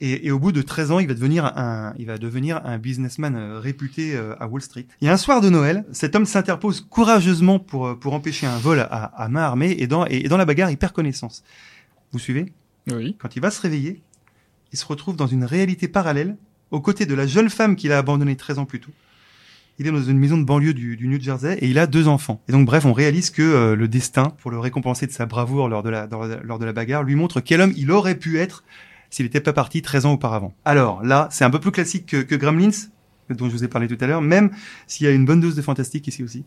Et, 0.00 0.26
et 0.26 0.30
au 0.30 0.38
bout 0.38 0.52
de 0.52 0.62
13 0.62 0.90
ans, 0.90 0.98
il 0.98 1.06
va 1.06 1.14
devenir 1.14 1.44
un, 1.44 1.94
il 1.98 2.06
va 2.06 2.18
devenir 2.18 2.60
un 2.64 2.78
businessman 2.78 3.36
euh, 3.36 3.60
réputé 3.60 4.14
euh, 4.16 4.34
à 4.40 4.46
Wall 4.48 4.60
Street. 4.60 4.86
Et 5.00 5.08
un 5.08 5.16
soir 5.16 5.40
de 5.40 5.48
Noël, 5.50 5.84
cet 5.92 6.16
homme 6.16 6.26
s'interpose 6.26 6.80
courageusement 6.80 7.58
pour, 7.58 7.86
euh, 7.86 7.94
pour 7.94 8.12
empêcher 8.12 8.46
un 8.46 8.58
vol 8.58 8.80
à, 8.80 8.86
à 8.86 9.28
main 9.28 9.42
armée 9.42 9.76
et 9.78 9.86
dans, 9.86 10.04
et, 10.06 10.24
et 10.24 10.28
dans 10.28 10.36
la 10.36 10.44
bagarre, 10.44 10.70
il 10.70 10.76
perd 10.76 10.92
connaissance. 10.92 11.44
Vous 12.12 12.18
suivez? 12.18 12.52
Oui. 12.90 13.16
Quand 13.18 13.36
il 13.36 13.40
va 13.40 13.50
se 13.50 13.60
réveiller, 13.60 14.02
il 14.74 14.76
se 14.76 14.86
retrouve 14.86 15.14
dans 15.14 15.28
une 15.28 15.44
réalité 15.44 15.86
parallèle, 15.86 16.36
aux 16.72 16.80
côtés 16.80 17.06
de 17.06 17.14
la 17.14 17.28
jeune 17.28 17.48
femme 17.48 17.76
qu'il 17.76 17.92
a 17.92 17.98
abandonnée 17.98 18.34
13 18.34 18.58
ans 18.58 18.64
plus 18.64 18.80
tôt. 18.80 18.90
Il 19.78 19.86
est 19.86 19.92
dans 19.92 20.02
une 20.02 20.18
maison 20.18 20.36
de 20.36 20.42
banlieue 20.42 20.74
du, 20.74 20.98
New 21.00 21.20
Jersey 21.20 21.56
et 21.60 21.68
il 21.68 21.78
a 21.78 21.86
deux 21.86 22.08
enfants. 22.08 22.42
Et 22.48 22.52
donc 22.52 22.66
bref, 22.66 22.84
on 22.84 22.92
réalise 22.92 23.30
que 23.30 23.40
euh, 23.40 23.76
le 23.76 23.86
destin, 23.86 24.30
pour 24.42 24.50
le 24.50 24.58
récompenser 24.58 25.06
de 25.06 25.12
sa 25.12 25.26
bravoure 25.26 25.68
lors 25.68 25.84
de, 25.84 25.90
la, 25.90 26.08
lors 26.42 26.58
de- 26.58 26.64
la 26.64 26.72
bagarre, 26.72 27.04
lui 27.04 27.14
montre 27.14 27.40
quel 27.40 27.60
homme 27.60 27.72
il 27.76 27.92
aurait 27.92 28.16
pu 28.16 28.40
être 28.40 28.64
s'il 29.10 29.24
n'était 29.26 29.40
pas 29.40 29.52
parti 29.52 29.80
13 29.80 30.06
ans 30.06 30.14
auparavant. 30.14 30.52
Alors 30.64 31.04
là, 31.04 31.28
c'est 31.30 31.44
un 31.44 31.50
peu 31.50 31.60
plus 31.60 31.70
classique 31.70 32.06
que, 32.06 32.22
que 32.22 32.34
Gremlins, 32.34 32.88
dont 33.30 33.46
je 33.46 33.52
vous 33.52 33.62
ai 33.62 33.68
parlé 33.68 33.86
tout 33.86 33.98
à 34.00 34.08
l'heure, 34.08 34.22
même 34.22 34.50
s'il 34.88 35.06
y 35.06 35.08
a 35.08 35.12
une 35.12 35.24
bonne 35.24 35.40
dose 35.40 35.54
de 35.54 35.62
fantastique 35.62 36.08
ici 36.08 36.24
aussi. 36.24 36.44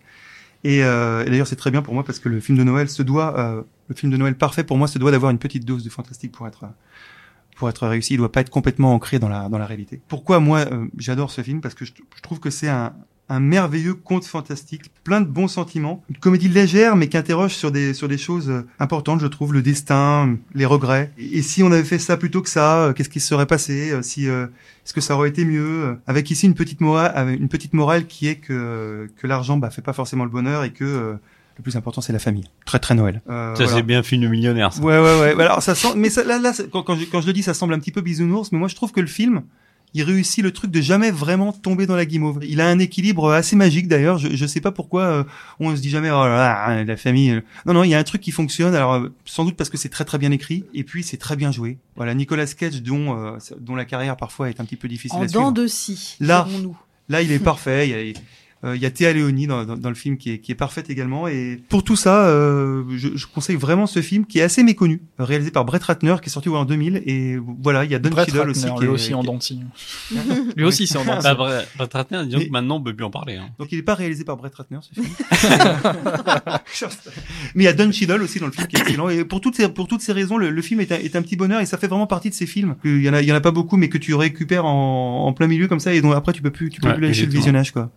Et, 0.65 0.83
euh, 0.83 1.23
d'ailleurs, 1.23 1.47
c'est 1.47 1.55
très 1.55 1.71
bien 1.71 1.81
pour 1.81 1.93
moi 1.93 2.03
parce 2.03 2.19
que 2.19 2.27
le 2.27 2.41
film 2.41 2.57
de 2.57 2.65
Noël 2.65 2.89
se 2.89 3.03
doit, 3.03 3.39
euh, 3.39 3.61
le 3.87 3.95
film 3.95 4.11
de 4.11 4.17
Noël 4.17 4.35
parfait 4.35 4.65
pour 4.65 4.77
moi 4.77 4.89
se 4.89 4.99
doit 4.99 5.11
d'avoir 5.11 5.31
une 5.31 5.39
petite 5.39 5.63
dose 5.63 5.85
de 5.85 5.89
fantastique 5.89 6.33
pour 6.33 6.45
être 6.45 6.65
pour 7.57 7.69
être 7.69 7.87
réussi. 7.87 8.13
Il 8.13 8.17
doit 8.17 8.31
pas 8.31 8.41
être 8.41 8.49
complètement 8.49 8.93
ancré 8.93 9.19
dans 9.19 9.29
la 9.29 9.49
dans 9.49 9.57
la 9.57 9.65
réalité. 9.65 9.99
Pourquoi 10.07 10.39
moi 10.39 10.59
euh, 10.59 10.87
j'adore 10.97 11.31
ce 11.31 11.41
film? 11.41 11.61
Parce 11.61 11.75
que 11.75 11.85
je, 11.85 11.91
trouve 12.21 12.39
que 12.39 12.49
c'est 12.49 12.69
un 12.69 12.93
un 13.29 13.39
merveilleux 13.39 13.93
conte 13.93 14.25
fantastique, 14.25 14.83
plein 15.03 15.19
de 15.19 15.25
bons 15.27 15.47
sentiments, 15.47 16.03
une 16.09 16.17
comédie 16.17 16.47
légère 16.47 16.95
mais 16.95 17.09
qui 17.09 17.17
interroge 17.17 17.53
sur 17.55 17.71
des 17.71 17.93
sur 17.93 18.07
des 18.07 18.17
choses 18.17 18.49
euh, 18.49 18.65
importantes, 18.79 19.19
je 19.19 19.27
trouve, 19.27 19.53
le 19.53 19.61
destin, 19.61 20.37
les 20.53 20.65
regrets. 20.65 21.11
Et, 21.17 21.41
si 21.41 21.63
on 21.63 21.71
avait 21.71 21.83
fait 21.83 21.99
ça 21.99 22.17
plutôt 22.17 22.41
que 22.41 22.49
ça, 22.49 22.85
euh, 22.85 22.93
qu'est-ce 22.93 23.09
qui 23.09 23.19
se 23.19 23.27
serait 23.27 23.45
passé 23.45 23.93
Si 24.01 24.29
euh, 24.29 24.47
est-ce 24.85 24.93
que 24.93 25.01
ça 25.01 25.15
aurait 25.15 25.29
été 25.29 25.43
mieux 25.43 25.97
Avec 26.07 26.31
ici 26.31 26.45
une 26.45 26.53
petite 26.53 26.79
morale, 26.79 27.35
une 27.37 27.49
petite 27.49 27.73
morale 27.73 28.07
qui 28.07 28.27
est 28.27 28.35
que 28.35 29.09
que 29.17 29.27
l'argent 29.27 29.57
bah 29.57 29.69
fait 29.69 29.81
pas 29.81 29.93
forcément 29.93 30.23
le 30.23 30.29
bonheur 30.29 30.63
et 30.63 30.71
que 30.71 30.85
euh, 30.85 31.13
le 31.57 31.63
plus 31.63 31.75
important 31.75 32.01
c'est 32.01 32.13
la 32.13 32.19
famille. 32.19 32.45
Très 32.65 32.79
très 32.79 32.95
Noël. 32.95 33.21
Euh, 33.29 33.55
Ça 33.55 33.63
voilà. 33.63 33.77
c'est 33.77 33.83
bien 33.83 34.03
film 34.03 34.21
de 34.23 34.27
millionnaire. 34.27 34.73
Ça. 34.73 34.81
Ouais, 34.81 34.99
ouais, 34.99 35.33
ouais. 35.35 35.43
Alors, 35.43 35.61
ça 35.61 35.75
sent, 35.75 35.89
mais 35.95 36.09
ça, 36.09 36.23
là, 36.23 36.37
là, 36.39 36.53
quand, 36.71 36.83
quand, 36.83 36.95
je, 36.95 37.05
quand 37.05 37.21
je 37.21 37.27
le 37.27 37.33
dis, 37.33 37.43
ça 37.43 37.53
semble 37.53 37.73
un 37.73 37.79
petit 37.79 37.91
peu 37.91 38.01
bisounours, 38.01 38.51
mais 38.51 38.59
moi, 38.59 38.67
je 38.67 38.75
trouve 38.75 38.91
que 38.91 38.99
le 39.01 39.07
film, 39.07 39.43
il 39.93 40.03
réussit 40.03 40.43
le 40.43 40.51
truc 40.51 40.69
de 40.69 40.81
jamais 40.81 41.09
vraiment 41.11 41.53
tomber 41.53 41.85
dans 41.87 41.95
la 41.95 42.05
guimauve. 42.05 42.39
Il 42.43 42.59
a 42.61 42.67
un 42.67 42.77
équilibre 42.77 43.31
assez 43.31 43.55
magique, 43.55 43.87
d'ailleurs. 43.87 44.17
Je, 44.17 44.35
je 44.35 44.45
sais 44.45 44.59
pas 44.61 44.71
pourquoi 44.71 45.01
euh, 45.03 45.23
on 45.59 45.75
se 45.75 45.81
dit 45.81 45.89
jamais, 45.89 46.11
oh 46.11 46.23
là 46.25 46.35
là, 46.75 46.83
la 46.83 46.97
famille. 46.97 47.31
euh. 47.31 47.41
Non, 47.65 47.73
non, 47.73 47.83
il 47.83 47.89
y 47.89 47.95
a 47.95 47.97
un 47.97 48.03
truc 48.03 48.21
qui 48.21 48.31
fonctionne. 48.31 48.75
Alors, 48.75 48.93
euh, 48.95 49.13
sans 49.25 49.45
doute 49.45 49.55
parce 49.55 49.69
que 49.69 49.77
c'est 49.77 49.89
très, 49.89 50.05
très 50.05 50.17
bien 50.17 50.31
écrit, 50.31 50.65
et 50.73 50.83
puis 50.83 51.03
c'est 51.03 51.17
très 51.17 51.35
bien 51.35 51.51
joué. 51.51 51.77
Voilà, 51.95 52.13
Nicolas 52.13 52.45
Cage, 52.45 52.83
dont, 52.83 53.17
euh, 53.17 53.37
dont 53.59 53.75
la 53.75 53.85
carrière 53.85 54.17
parfois 54.17 54.49
est 54.49 54.59
un 54.59 54.65
petit 54.65 54.75
peu 54.75 54.87
difficile 54.87 55.17
En 55.17 55.23
à 55.23 55.27
dents 55.27 55.51
de 55.51 55.65
scie, 55.67 56.17
Là. 56.19 56.47
Là, 57.09 57.21
il 57.21 57.31
est 57.31 57.39
parfait. 57.43 57.87
Il 57.89 58.09
y 58.09 58.13
a, 58.13 58.13
euh, 58.63 58.75
il 58.75 58.81
y 58.81 58.85
a 58.85 58.91
Théa 58.91 59.13
Léonie 59.13 59.45
dans, 59.47 59.65
dans, 59.65 59.77
dans 59.77 59.89
le 59.89 59.95
film 59.95 60.17
qui 60.17 60.31
est, 60.31 60.39
qui 60.39 60.51
est 60.51 60.55
parfaite 60.55 60.89
également. 60.89 61.27
Et 61.27 61.59
pour 61.69 61.83
tout 61.83 61.95
ça, 61.95 62.27
euh, 62.27 62.83
je, 62.95 63.09
je 63.15 63.27
conseille 63.27 63.55
vraiment 63.55 63.85
ce 63.87 64.01
film 64.01 64.25
qui 64.25 64.39
est 64.39 64.41
assez 64.43 64.63
méconnu, 64.63 65.01
réalisé 65.19 65.51
par 65.51 65.63
Brett 65.65 65.83
Ratner, 65.83 66.15
qui 66.21 66.29
est 66.29 66.31
sorti 66.31 66.49
en 66.49 66.65
2000. 66.65 67.03
Et 67.05 67.37
voilà, 67.61 67.85
il 67.85 67.91
y 67.91 67.95
a 67.95 67.99
Don 67.99 68.09
Brett 68.09 68.25
Cheadle 68.25 68.39
Ratner, 68.39 68.51
aussi. 68.51 68.65
Qui 68.73 68.79
lui 68.81 68.85
est, 68.85 68.89
aussi 68.89 69.13
en 69.13 69.21
qui 69.21 69.27
est- 69.27 69.31
denti. 69.31 69.59
lui 70.55 70.63
aussi 70.63 70.87
c'est 70.87 70.97
en 70.97 71.05
denti. 71.05 71.23
Bah, 71.23 71.35
Brett 71.35 71.67
Brett 71.77 71.93
Ratner, 71.93 72.25
disons 72.25 72.39
que 72.39 72.49
maintenant 72.49 72.77
on 72.77 72.81
peut 72.81 72.95
plus 72.95 73.05
en 73.05 73.11
parler. 73.11 73.35
Hein. 73.35 73.49
Donc 73.59 73.71
il 73.71 73.77
n'est 73.77 73.83
pas 73.83 73.95
réalisé 73.95 74.23
par 74.23 74.37
Brett 74.37 74.53
Ratner, 74.55 74.79
ce 74.81 74.93
film. 74.93 75.07
Mais 77.55 77.63
il 77.63 77.65
y 77.65 77.67
a 77.67 77.73
Don 77.73 77.91
Cheadle 77.91 78.21
aussi 78.21 78.39
dans 78.39 78.45
le 78.47 78.51
film 78.51 78.67
qui 78.67 78.75
est 78.75 78.79
excellent. 78.79 79.09
Et 79.09 79.23
pour 79.25 79.41
toutes 79.41 79.55
ces, 79.55 79.67
pour 79.69 79.87
toutes 79.87 80.01
ces 80.01 80.13
raisons, 80.13 80.37
le, 80.37 80.49
le 80.49 80.61
film 80.61 80.79
est 80.81 80.91
un, 80.91 80.97
est 80.97 81.15
un 81.15 81.21
petit 81.21 81.35
bonheur 81.35 81.61
et 81.61 81.65
ça 81.65 81.77
fait 81.77 81.87
vraiment 81.87 82.07
partie 82.07 82.29
de 82.29 82.35
ces 82.35 82.45
films. 82.45 82.75
Il 82.83 83.01
y 83.03 83.09
en 83.09 83.13
a, 83.13 83.21
il 83.21 83.27
y 83.27 83.31
en 83.31 83.35
a 83.35 83.41
pas 83.41 83.51
beaucoup, 83.51 83.77
mais 83.77 83.89
que 83.89 83.97
tu 83.97 84.13
récupères 84.15 84.65
en, 84.65 85.25
en 85.27 85.33
plein 85.33 85.47
milieu 85.47 85.67
comme 85.67 85.79
ça 85.79 85.93
et 85.93 86.01
dont 86.01 86.11
après 86.11 86.33
tu 86.33 86.41
peux 86.41 86.51
plus, 86.51 86.69
tu 86.69 86.81
peux 86.81 86.87
Ouais, 86.87 86.93
plus 86.95 87.07
lâcher 87.07 87.25
le 87.25 87.31
visionnage, 87.31 87.71
quoi. 87.71 87.91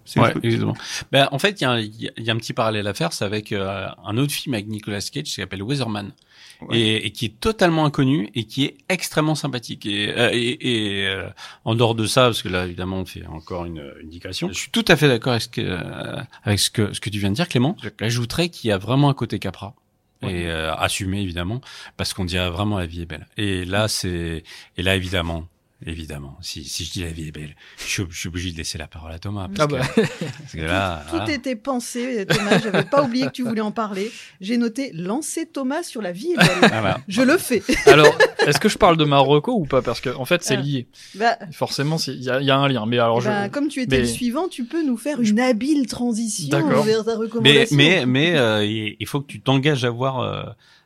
Exactement. 0.55 0.75
Ben, 1.13 1.29
en 1.33 1.39
fait, 1.39 1.61
il 1.61 1.65
y, 1.65 1.67
a 1.67 1.71
un- 1.73 1.81
il 1.81 2.03
y 2.03 2.09
a- 2.09 2.13
il 2.17 2.25
y 2.25 2.31
a 2.31 2.33
un 2.33 2.37
petit 2.37 2.53
parallèle 2.53 2.87
à 2.87 2.95
faire, 2.95 3.13
c'est 3.13 3.25
avec 3.25 3.53
euh, 3.53 3.87
un 4.05 4.17
autre 4.19 4.33
film 4.33 4.55
avec 4.55 4.67
Nicolas 4.69 5.01
Cage 5.01 5.25
qui 5.25 5.31
s'appelle 5.33 5.63
Weatherman. 5.63 6.13
Ouais. 6.69 6.79
Et, 6.79 7.07
et 7.07 7.11
qui 7.11 7.25
est 7.25 7.41
totalement 7.41 7.87
inconnu 7.87 8.29
et 8.35 8.45
qui 8.45 8.65
est 8.67 8.77
extrêmement 8.91 9.35
sympathique. 9.35 9.87
Et, 9.87 10.11
euh, 10.15 10.29
et, 10.31 10.99
et, 11.01 11.07
euh, 11.09 11.27
en 11.65 11.75
dehors 11.75 11.95
de 11.95 12.05
ça, 12.07 12.25
parce 12.25 12.43
que 12.43 12.51
là 12.51 12.67
évidemment 12.67 12.99
on 12.99 13.07
fait 13.07 13.25
encore 13.27 13.65
une, 13.65 13.83
une 14.03 14.11
digression, 14.11 14.49
je 14.49 14.59
suis 14.59 14.71
tout 14.71 14.85
à 14.89 14.97
fait 14.97 15.09
d'accord 15.09 15.33
avec 15.33 15.43
ce 15.43 15.49
que 15.49 15.63
euh, 15.63 16.21
avec 16.45 16.59
ce 16.59 16.71
que 16.71 16.93
ce 16.93 17.01
que 17.01 17.09
tu 17.09 17.19
viens 17.19 17.31
de 17.31 17.35
dire, 17.35 17.49
Clément. 17.49 17.77
J'ajouterais 17.99 18.51
qu'il 18.51 18.69
y 18.69 18.73
a 18.75 18.79
vraiment 18.79 19.09
un 19.09 19.15
côté 19.15 19.39
Capra. 19.39 19.75
Ouais. 20.23 20.33
Et 20.35 20.47
euh, 20.49 20.75
assumé 20.75 21.23
évidemment, 21.23 21.63
parce 21.97 22.13
qu'on 22.13 22.27
dirait 22.27 22.51
vraiment 22.51 22.79
la 22.79 22.85
vie 22.85 23.01
est 23.03 23.07
belle. 23.07 23.27
Et 23.39 23.65
là 23.65 23.89
c'est 23.89 24.45
et 24.77 24.83
là 24.83 24.97
évidemment, 24.97 25.47
évidemment, 25.87 26.37
si 26.41 26.65
si 26.65 26.85
je 26.85 26.93
dis 26.93 27.03
la 27.03 27.11
vie 27.11 27.29
est 27.29 27.33
belle, 27.33 27.55
je 27.79 27.85
suis, 27.85 28.03
je 28.11 28.19
suis 28.19 28.29
obligé 28.29 28.53
de 28.53 28.57
laisser 28.57 28.79
la 28.79 28.87
parole 28.87 29.13
à 29.13 29.19
Thomas. 29.19 29.49
Parce 29.55 29.61
Ah 29.61 29.67
que, 29.67 29.73
bah. 29.73 30.05
parce 30.41 30.53
que 30.53 30.61
là, 30.61 31.03
Tout 31.11 31.17
voilà. 31.17 31.33
était 31.33 31.57
pensé, 31.57 32.27
Thomas. 32.29 32.59
J'avais 32.63 32.85
pas 32.85 33.03
oublié 33.03 33.27
que 33.27 33.31
tu 33.33 33.43
voulais 33.43 33.61
en 33.61 33.71
parler. 33.73 34.11
J'ai 34.41 34.57
noté 34.59 34.91
lancer 34.95 35.47
Thomas 35.47 35.83
sur 35.83 36.03
la 36.03 36.13
vie. 36.13 36.33
est 36.33 36.37
belle. 36.37 36.71
Voilà. 36.71 37.01
Je 37.09 37.23
le 37.23 37.39
fais. 37.39 37.63
Alors, 37.87 38.17
est-ce 38.47 38.59
que 38.59 38.69
je 38.69 38.79
parle 38.79 38.97
de 38.97 39.05
Marocco 39.05 39.53
ou 39.53 39.65
pas? 39.67 39.83
Parce 39.83 40.01
que 40.01 40.11
en 40.11 40.25
fait, 40.25 40.43
c'est 40.43 40.55
Ah. 40.57 40.61
lié. 40.61 40.87
Bah, 41.15 41.39
Forcément, 41.53 41.97
il 42.07 42.23
y 42.23 42.31
a, 42.31 42.41
il 42.41 42.47
y 42.47 42.51
a 42.51 42.57
un 42.59 42.69
lien. 42.69 42.85
Mais 42.87 42.99
alors, 42.99 43.21
je... 43.21 43.29
ben, 43.29 43.49
comme 43.49 43.69
tu 43.69 43.81
étais 43.81 43.97
mais- 43.97 44.03
le 44.03 44.09
suivant, 44.09 44.49
tu 44.49 44.65
peux 44.65 44.85
nous 44.85 44.97
faire 44.97 45.21
une 45.21 45.41
habile 45.41 45.87
transition 45.87 46.51
vers 46.83 47.05
ta 47.05 47.13
Mais 47.13 47.17
recommandation. 47.17 47.77
mais 47.77 48.07
mais 48.07 48.37
euh, 48.37 48.65
il 48.65 48.97
il 48.99 49.07
faut 49.07 49.21
que 49.21 49.27
tu 49.27 49.41
t'engages 49.41 49.85
à 49.85 49.91
voir 49.91 50.21
euh, 50.21 50.43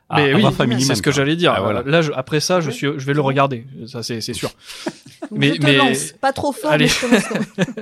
à, 0.09 0.17
Mais 0.17 0.33
à 0.33 0.37
oui, 0.65 0.81
c'est 0.81 0.95
ce 0.95 1.01
que 1.01 1.11
j'allais 1.11 1.35
dire. 1.35 1.53
Ah, 1.55 1.61
voilà. 1.61 1.81
Là, 1.83 2.01
je- 2.01 2.11
après 2.13 2.39
ça, 2.39 2.61
je 2.61 2.69
suis, 2.71 2.87
je 2.97 3.05
vais 3.05 3.13
le 3.13 3.21
regarder. 3.21 3.65
Ça, 3.87 4.03
c'est 4.03 4.21
c'est 4.21 4.33
sûr. 4.33 4.51
Mais- 5.31 5.55
je 5.55 5.59
te 5.59 5.65
mais- 5.65 5.77
lance. 5.77 6.11
Pas 6.21 6.31
trop 6.33 6.51
fort, 6.51 6.71
Allez. 6.71 6.85
mais 7.09 7.17
je. 7.19 7.81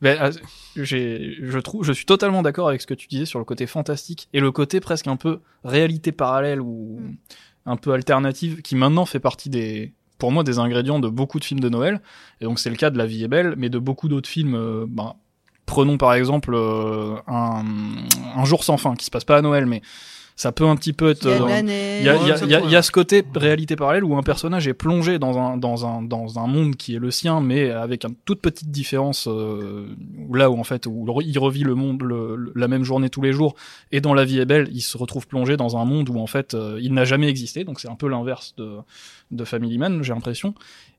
Mais, 0.00 0.18
euh, 0.20 0.32
j'ai, 0.76 1.36
je 1.40 1.58
trouve, 1.60 1.84
je 1.84 1.92
suis 1.92 2.04
totalement 2.06 2.42
d'accord 2.42 2.68
avec 2.68 2.80
ce 2.80 2.86
que 2.88 2.94
tu 2.94 3.06
disais 3.06 3.26
sur 3.26 3.38
le 3.38 3.44
côté 3.44 3.66
fantastique 3.68 4.28
et 4.32 4.40
le 4.40 4.50
côté 4.50 4.80
presque 4.80 5.06
un 5.06 5.16
peu 5.16 5.38
réalité 5.64 6.10
parallèle 6.12 6.60
ou 6.60 7.00
Mm. 7.00 7.16
un 7.66 7.76
peu 7.76 7.92
alternative 7.92 8.62
qui 8.62 8.74
maintenant 8.74 9.06
fait 9.06 9.20
partie 9.20 9.50
des, 9.50 9.92
pour 10.18 10.32
moi, 10.32 10.42
des 10.42 10.58
ingrédients 10.58 10.98
de 10.98 11.08
beaucoup 11.08 11.38
de 11.38 11.44
films 11.44 11.60
de 11.60 11.68
Noël. 11.68 12.00
Et 12.40 12.44
donc 12.44 12.58
c'est 12.58 12.70
le 12.70 12.76
cas 12.76 12.90
de 12.90 12.98
La 12.98 13.06
Vie 13.06 13.22
est 13.22 13.28
belle, 13.28 13.54
mais 13.56 13.68
de 13.68 13.78
beaucoup 13.78 14.08
d'autres 14.08 14.28
films. 14.28 14.54
euh, 14.56 14.86
ben, 14.88 15.14
prenons 15.66 15.96
par 15.98 16.14
exemple 16.14 16.52
euh, 16.54 17.14
un, 17.28 17.62
un 18.34 18.44
jour 18.44 18.64
sans 18.64 18.76
fin 18.78 18.96
qui 18.96 19.04
se 19.04 19.10
passe 19.12 19.24
pas 19.24 19.36
à 19.36 19.42
Noël, 19.42 19.66
mais 19.66 19.82
ça 20.40 20.52
peut 20.52 20.64
un 20.64 20.74
petit 20.76 20.94
peu 20.94 21.10
être. 21.10 21.26
Il 22.00 22.06
y 22.06 22.08
a 22.08 22.16
il 22.16 22.26
y 22.26 22.30
il 22.46 22.50
y 22.50 22.54
il 22.64 22.72
y 22.78 22.82
ce 22.82 22.90
côté 22.90 23.22
réalité 23.34 23.76
parallèle 23.76 24.04
où 24.04 24.16
un 24.16 24.22
personnage 24.22 24.66
est 24.66 24.72
plongé 24.74 25.18
dans 25.18 25.36
un, 25.38 25.58
dans 25.58 25.84
un, 25.86 26.00
dans 26.00 26.38
un 26.38 26.46
monde 26.46 26.76
qui 26.76 26.94
est 26.94 26.98
le 26.98 27.10
sien, 27.10 27.42
mais 27.42 27.70
avec 27.70 28.04
une 28.06 28.14
toute 28.24 28.40
petite 28.40 28.70
différence, 28.70 29.28
euh, 29.28 29.86
là 30.32 30.50
où 30.50 30.58
en 30.58 30.64
fait, 30.64 30.86
où 30.86 31.06
il 31.20 31.38
revit 31.38 31.62
le 31.62 31.74
monde, 31.74 32.00
le- 32.02 32.36
le- 32.36 32.52
la 32.56 32.68
même 32.68 32.84
journée 32.84 33.10
tous 33.10 33.20
les 33.20 33.32
jours, 33.32 33.54
et 33.92 34.00
dans 34.00 34.14
La 34.14 34.24
vie 34.24 34.38
est 34.40 34.46
belle, 34.46 34.68
il 34.72 34.80
se 34.80 34.96
retrouve 34.96 35.26
plongé 35.26 35.58
dans 35.58 35.76
un 35.76 35.84
monde 35.84 36.08
où 36.08 36.18
en 36.18 36.26
fait, 36.26 36.54
euh, 36.54 36.78
il 36.80 36.94
n'a 36.94 37.04
jamais 37.04 37.28
existé, 37.28 37.64
donc 37.64 37.78
c'est 37.78 37.88
un 37.90 37.94
peu 37.94 38.08
l'inverse 38.08 38.54
de, 38.56 38.76
de 39.30 39.44
Family 39.44 39.76
Man, 39.76 40.02
j'ai 40.02 40.14
l'impression. 40.14 40.54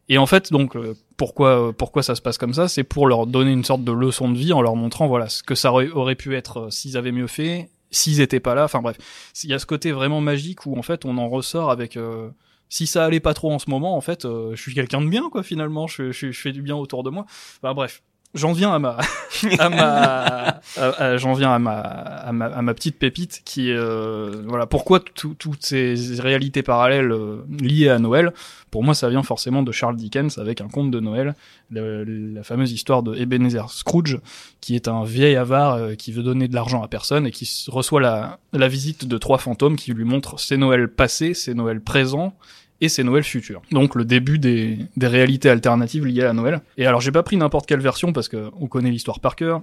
Et 0.10 0.18
en 0.18 0.26
fait, 0.28 0.52
donc, 0.52 0.76
euh, 0.76 0.94
pourquoi, 1.18 1.72
pourquoi 1.76 2.04
ça 2.04 2.16
se 2.16 2.22
passe 2.22 2.38
comme 2.38 2.54
ça? 2.54 2.68
C'est 2.68 2.84
pour 2.84 3.08
leur 3.08 3.26
donner 3.28 3.52
une 3.52 3.64
sorte 3.64 3.84
de 3.84 3.92
leçon 3.92 4.30
de 4.30 4.38
vie 4.38 4.54
en 4.54 4.62
leur 4.62 4.76
montrant, 4.76 5.08
voilà, 5.08 5.30
ce 5.30 5.42
que 5.42 5.56
ça 5.56 5.72
aurait, 5.72 5.90
aurait 5.90 6.16
pu 6.16 6.36
être 6.36 6.58
euh, 6.58 6.70
s'ils 6.70 6.98
avaient 6.98 7.12
mieux 7.14 7.28
fait, 7.28 7.70
s'ils 7.92 8.22
étaient 8.22 8.40
pas 8.40 8.56
là. 8.56 8.64
Enfin 8.66 8.82
bref, 8.82 8.98
il 9.44 9.50
y 9.50 9.54
a 9.54 9.60
ce 9.60 9.66
côté 9.66 9.92
vraiment 9.92 10.22
magique 10.22 10.66
où 10.66 10.78
en 10.78 10.82
fait 10.82 11.06
on 11.06 11.18
en 11.18 11.30
ressort 11.30 11.72
avec. 11.72 11.98
euh, 11.98 12.30
si 12.70 12.88
ça 12.88 13.04
allait 13.04 13.20
pas 13.20 13.34
trop 13.34 13.52
en 13.52 13.60
ce 13.60 13.70
moment, 13.70 13.98
en 13.98 14.02
fait, 14.02 14.24
euh, 14.24 14.56
je 14.56 14.62
suis 14.62 14.74
quelqu'un 14.74 15.02
de 15.02 15.10
bien, 15.10 15.30
quoi. 15.30 15.44
Finalement, 15.44 15.88
je, 15.88 16.12
je, 16.14 16.32
je 16.32 16.40
fais 16.40 16.54
du 16.54 16.62
bien 16.62 16.76
autour 16.78 17.04
de 17.04 17.10
moi. 17.10 17.26
Enfin 17.62 17.74
bref, 17.74 18.02
j'en 18.34 18.54
viens 18.54 18.72
à 18.74 18.80
ma, 18.80 18.98
à 19.60 19.70
ma, 19.70 20.60
à- 20.78 21.16
viens 21.18 21.54
à 21.54 21.60
ma, 21.60 21.80
à 21.80 22.32
ma, 22.32 22.46
à 22.46 22.62
ma 22.62 22.74
petite 22.74 22.98
pépite 22.98 23.42
qui, 23.46 23.72
euh, 23.72 24.44
voilà, 24.48 24.66
pourquoi 24.66 25.00
tout- 25.00 25.36
toutes 25.38 25.66
ces 25.66 25.96
réalités 26.20 26.64
parallèles 26.64 27.12
euh, 27.12 27.46
liées 27.60 27.90
à 27.90 28.00
Noël? 28.00 28.34
Pour 28.70 28.84
moi, 28.84 28.94
ça 28.94 29.10
vient 29.10 29.24
forcément 29.24 29.64
de 29.64 29.72
Charles 29.72 29.98
Dickens 29.98 30.38
avec 30.38 30.62
un 30.62 30.68
conte 30.70 30.92
de 30.92 31.00
Noël, 31.00 31.36
le- 31.70 32.04
la 32.04 32.44
fameuse 32.44 32.72
histoire 32.72 33.04
de 33.04 33.16
Ebenezer 33.16 33.70
Scrooge, 33.70 34.20
qui 34.62 34.76
est 34.76 34.88
un 34.88 35.04
vieil 35.04 35.36
avare 35.36 35.74
euh, 35.74 35.96
qui 35.96 36.12
veut 36.12 36.24
donner 36.24 36.48
de 36.48 36.56
l'argent 36.56 36.82
à 36.84 36.88
personne 36.88 37.28
et 37.28 37.32
qui 37.32 37.66
reçoit 37.68 38.02
la, 38.02 38.40
la 38.54 38.68
visite 38.68 39.06
de 39.08 39.18
trois 39.18 39.38
fantômes 39.40 39.76
qui 39.76 39.94
lui 39.94 40.06
montrent 40.06 40.40
ses 40.40 40.58
Noëls 40.58 40.88
passés, 40.88 41.34
ses 41.34 41.54
Noëls 41.54 41.82
présents 41.82 42.34
et 42.82 42.90
ses 42.90 43.04
Noëls 43.04 43.24
futurs. 43.24 43.62
Donc 43.72 43.96
le 43.96 44.04
début 44.04 44.40
des, 44.40 44.78
réalités 45.00 45.50
alternatives 45.50 46.06
liées 46.06 46.24
à 46.24 46.34
Noël. 46.34 46.62
Et 46.78 46.86
alors 46.86 47.00
j'ai 47.00 47.12
pas 47.12 47.24
pris 47.24 47.38
n'importe 47.38 47.68
quelle 47.68 47.80
version 47.80 48.12
parce 48.12 48.28
que 48.28 48.50
on 48.60 48.68
connaît 48.68 48.92
l'histoire 48.92 49.20
par 49.20 49.36
cœur. 49.36 49.62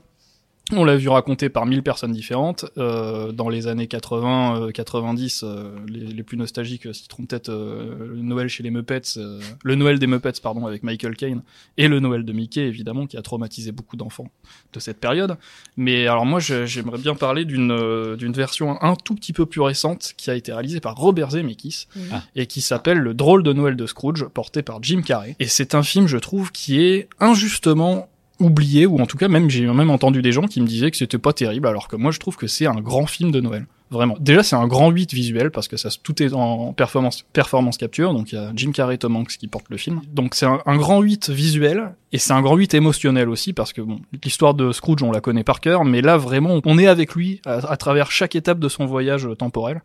On 0.73 0.85
l'a 0.85 0.97
vu 0.97 1.09
raconter 1.09 1.49
par 1.49 1.65
mille 1.65 1.83
personnes 1.83 2.13
différentes. 2.13 2.67
Euh, 2.77 3.33
dans 3.33 3.49
les 3.49 3.69
années 3.69 3.87
80, 3.87 4.65
euh, 4.65 4.71
90, 4.71 5.43
euh, 5.43 5.71
les, 5.89 6.01
les 6.01 6.23
plus 6.23 6.37
nostalgiques 6.37 6.85
euh, 6.87 6.93
citeront 6.93 7.25
peut-être 7.25 7.49
euh, 7.49 8.09
le 8.15 8.21
Noël 8.21 8.49
chez 8.49 8.63
les 8.63 8.71
Muppets, 8.71 9.01
euh, 9.17 9.41
le 9.65 9.75
Noël 9.77 9.99
des 9.99 10.07
Muppets 10.07 10.33
pardon 10.43 10.67
avec 10.67 10.83
Michael 10.83 11.17
Caine 11.17 11.43
et 11.79 11.89
le 11.89 12.01
Noël 12.01 12.23
de 12.25 12.33
Mickey 12.35 12.61
évidemment 12.67 13.07
qui 13.07 13.17
a 13.17 13.23
traumatisé 13.23 13.73
beaucoup 13.73 13.97
d'enfants 13.97 14.31
de 14.75 14.79
cette 14.81 15.01
période. 15.01 15.37
Mais 15.79 16.07
alors 16.07 16.27
moi 16.27 16.39
j'aimerais 16.41 16.99
bien 16.99 17.15
parler 17.15 17.47
d'une 17.47 17.71
euh, 17.73 18.17
d'une 18.17 18.33
version 18.35 18.77
un 18.83 18.95
tout 18.95 19.15
petit 19.15 19.33
peu 19.33 19.47
plus 19.47 19.63
récente 19.63 20.13
qui 20.19 20.31
a 20.31 20.35
été 20.35 20.53
réalisée 20.53 20.81
par 20.81 20.97
Robert 20.97 21.31
Zemeckis 21.31 21.87
Mhm. 21.97 22.21
et 22.37 22.47
qui 22.47 22.61
s'appelle 22.61 22.99
Le 22.99 23.15
drôle 23.15 23.43
de 23.43 23.53
Noël 23.55 23.75
de 23.77 23.87
Scrooge, 23.87 24.27
porté 24.27 24.63
par 24.63 24.83
Jim 24.83 25.01
Carrey. 25.01 25.35
Et 25.41 25.47
c'est 25.47 25.75
un 25.75 25.83
film, 25.83 26.07
je 26.07 26.19
trouve, 26.19 26.53
qui 26.53 26.81
est 26.81 27.09
injustement 27.21 28.09
oublié, 28.41 28.87
ou 28.87 28.99
en 29.01 29.07
tout 29.07 29.17
cas 29.17 29.29
même 29.29 29.51
j'ai 29.51 29.67
même 29.67 29.91
entendu 29.91 30.23
des 30.23 30.33
gens 30.33 30.47
qui 30.47 30.61
me 30.61 30.67
disaient 30.67 30.91
que 30.91 30.97
c'était 30.97 31.19
pas 31.19 31.33
terrible, 31.33 31.67
alors 31.67 31.89
que 31.89 31.97
moi 31.97 32.11
je 32.11 32.19
trouve 32.19 32.37
que 32.37 32.47
c'est 32.47 32.67
un 32.67 32.81
grand 32.81 33.07
film 33.07 33.31
de 33.31 33.41
Noël. 33.41 33.67
Vraiment. 33.91 34.17
Déjà, 34.21 34.43
c'est 34.43 34.57
un 34.57 34.67
grand 34.67 34.91
8 34.91 35.15
visuel 35.15 35.51
parce 35.51 35.67
que 35.67 35.79
ça, 35.79 35.89
tout 36.03 36.23
est 36.23 36.35
en 36.35 36.75
performance, 36.75 37.25
performance 37.33 37.79
capture. 37.79 38.13
Donc, 38.13 38.33
il 38.33 38.35
y 38.35 38.39
a 38.39 38.53
Jim 38.55 38.71
Carrey 38.71 38.99
Tom 38.99 39.17
Hanks 39.17 39.39
qui 39.39 39.49
portent 39.49 39.71
le 39.71 39.79
film. 39.79 40.03
Donc, 40.13 40.35
c'est 40.35 40.45
un, 40.45 40.77
grand 40.77 41.01
8 41.01 41.31
visuel 41.31 41.95
et 42.13 42.19
c'est 42.19 42.35
un 42.35 42.43
grand 42.43 42.57
8 42.57 42.75
émotionnel 42.75 43.31
aussi 43.31 43.55
parce 43.55 43.73
que 43.73 43.81
bon, 43.81 44.01
l'histoire 44.23 44.53
de 44.53 44.73
Scrooge, 44.73 45.03
on 45.03 45.11
la 45.11 45.23
connaît 45.23 45.45
par 45.45 45.61
cœur, 45.61 45.87
mais 45.87 46.03
là, 46.03 46.19
vraiment, 46.19 46.61
on 46.65 46.79
est 46.79 46.87
avec 46.87 47.15
lui 47.15 47.41
à, 47.47 47.55
à 47.67 47.77
travers 47.79 48.11
chaque 48.11 48.37
étape 48.37 48.59
de 48.59 48.69
son 48.69 48.85
voyage 48.85 49.27
temporel. 49.39 49.81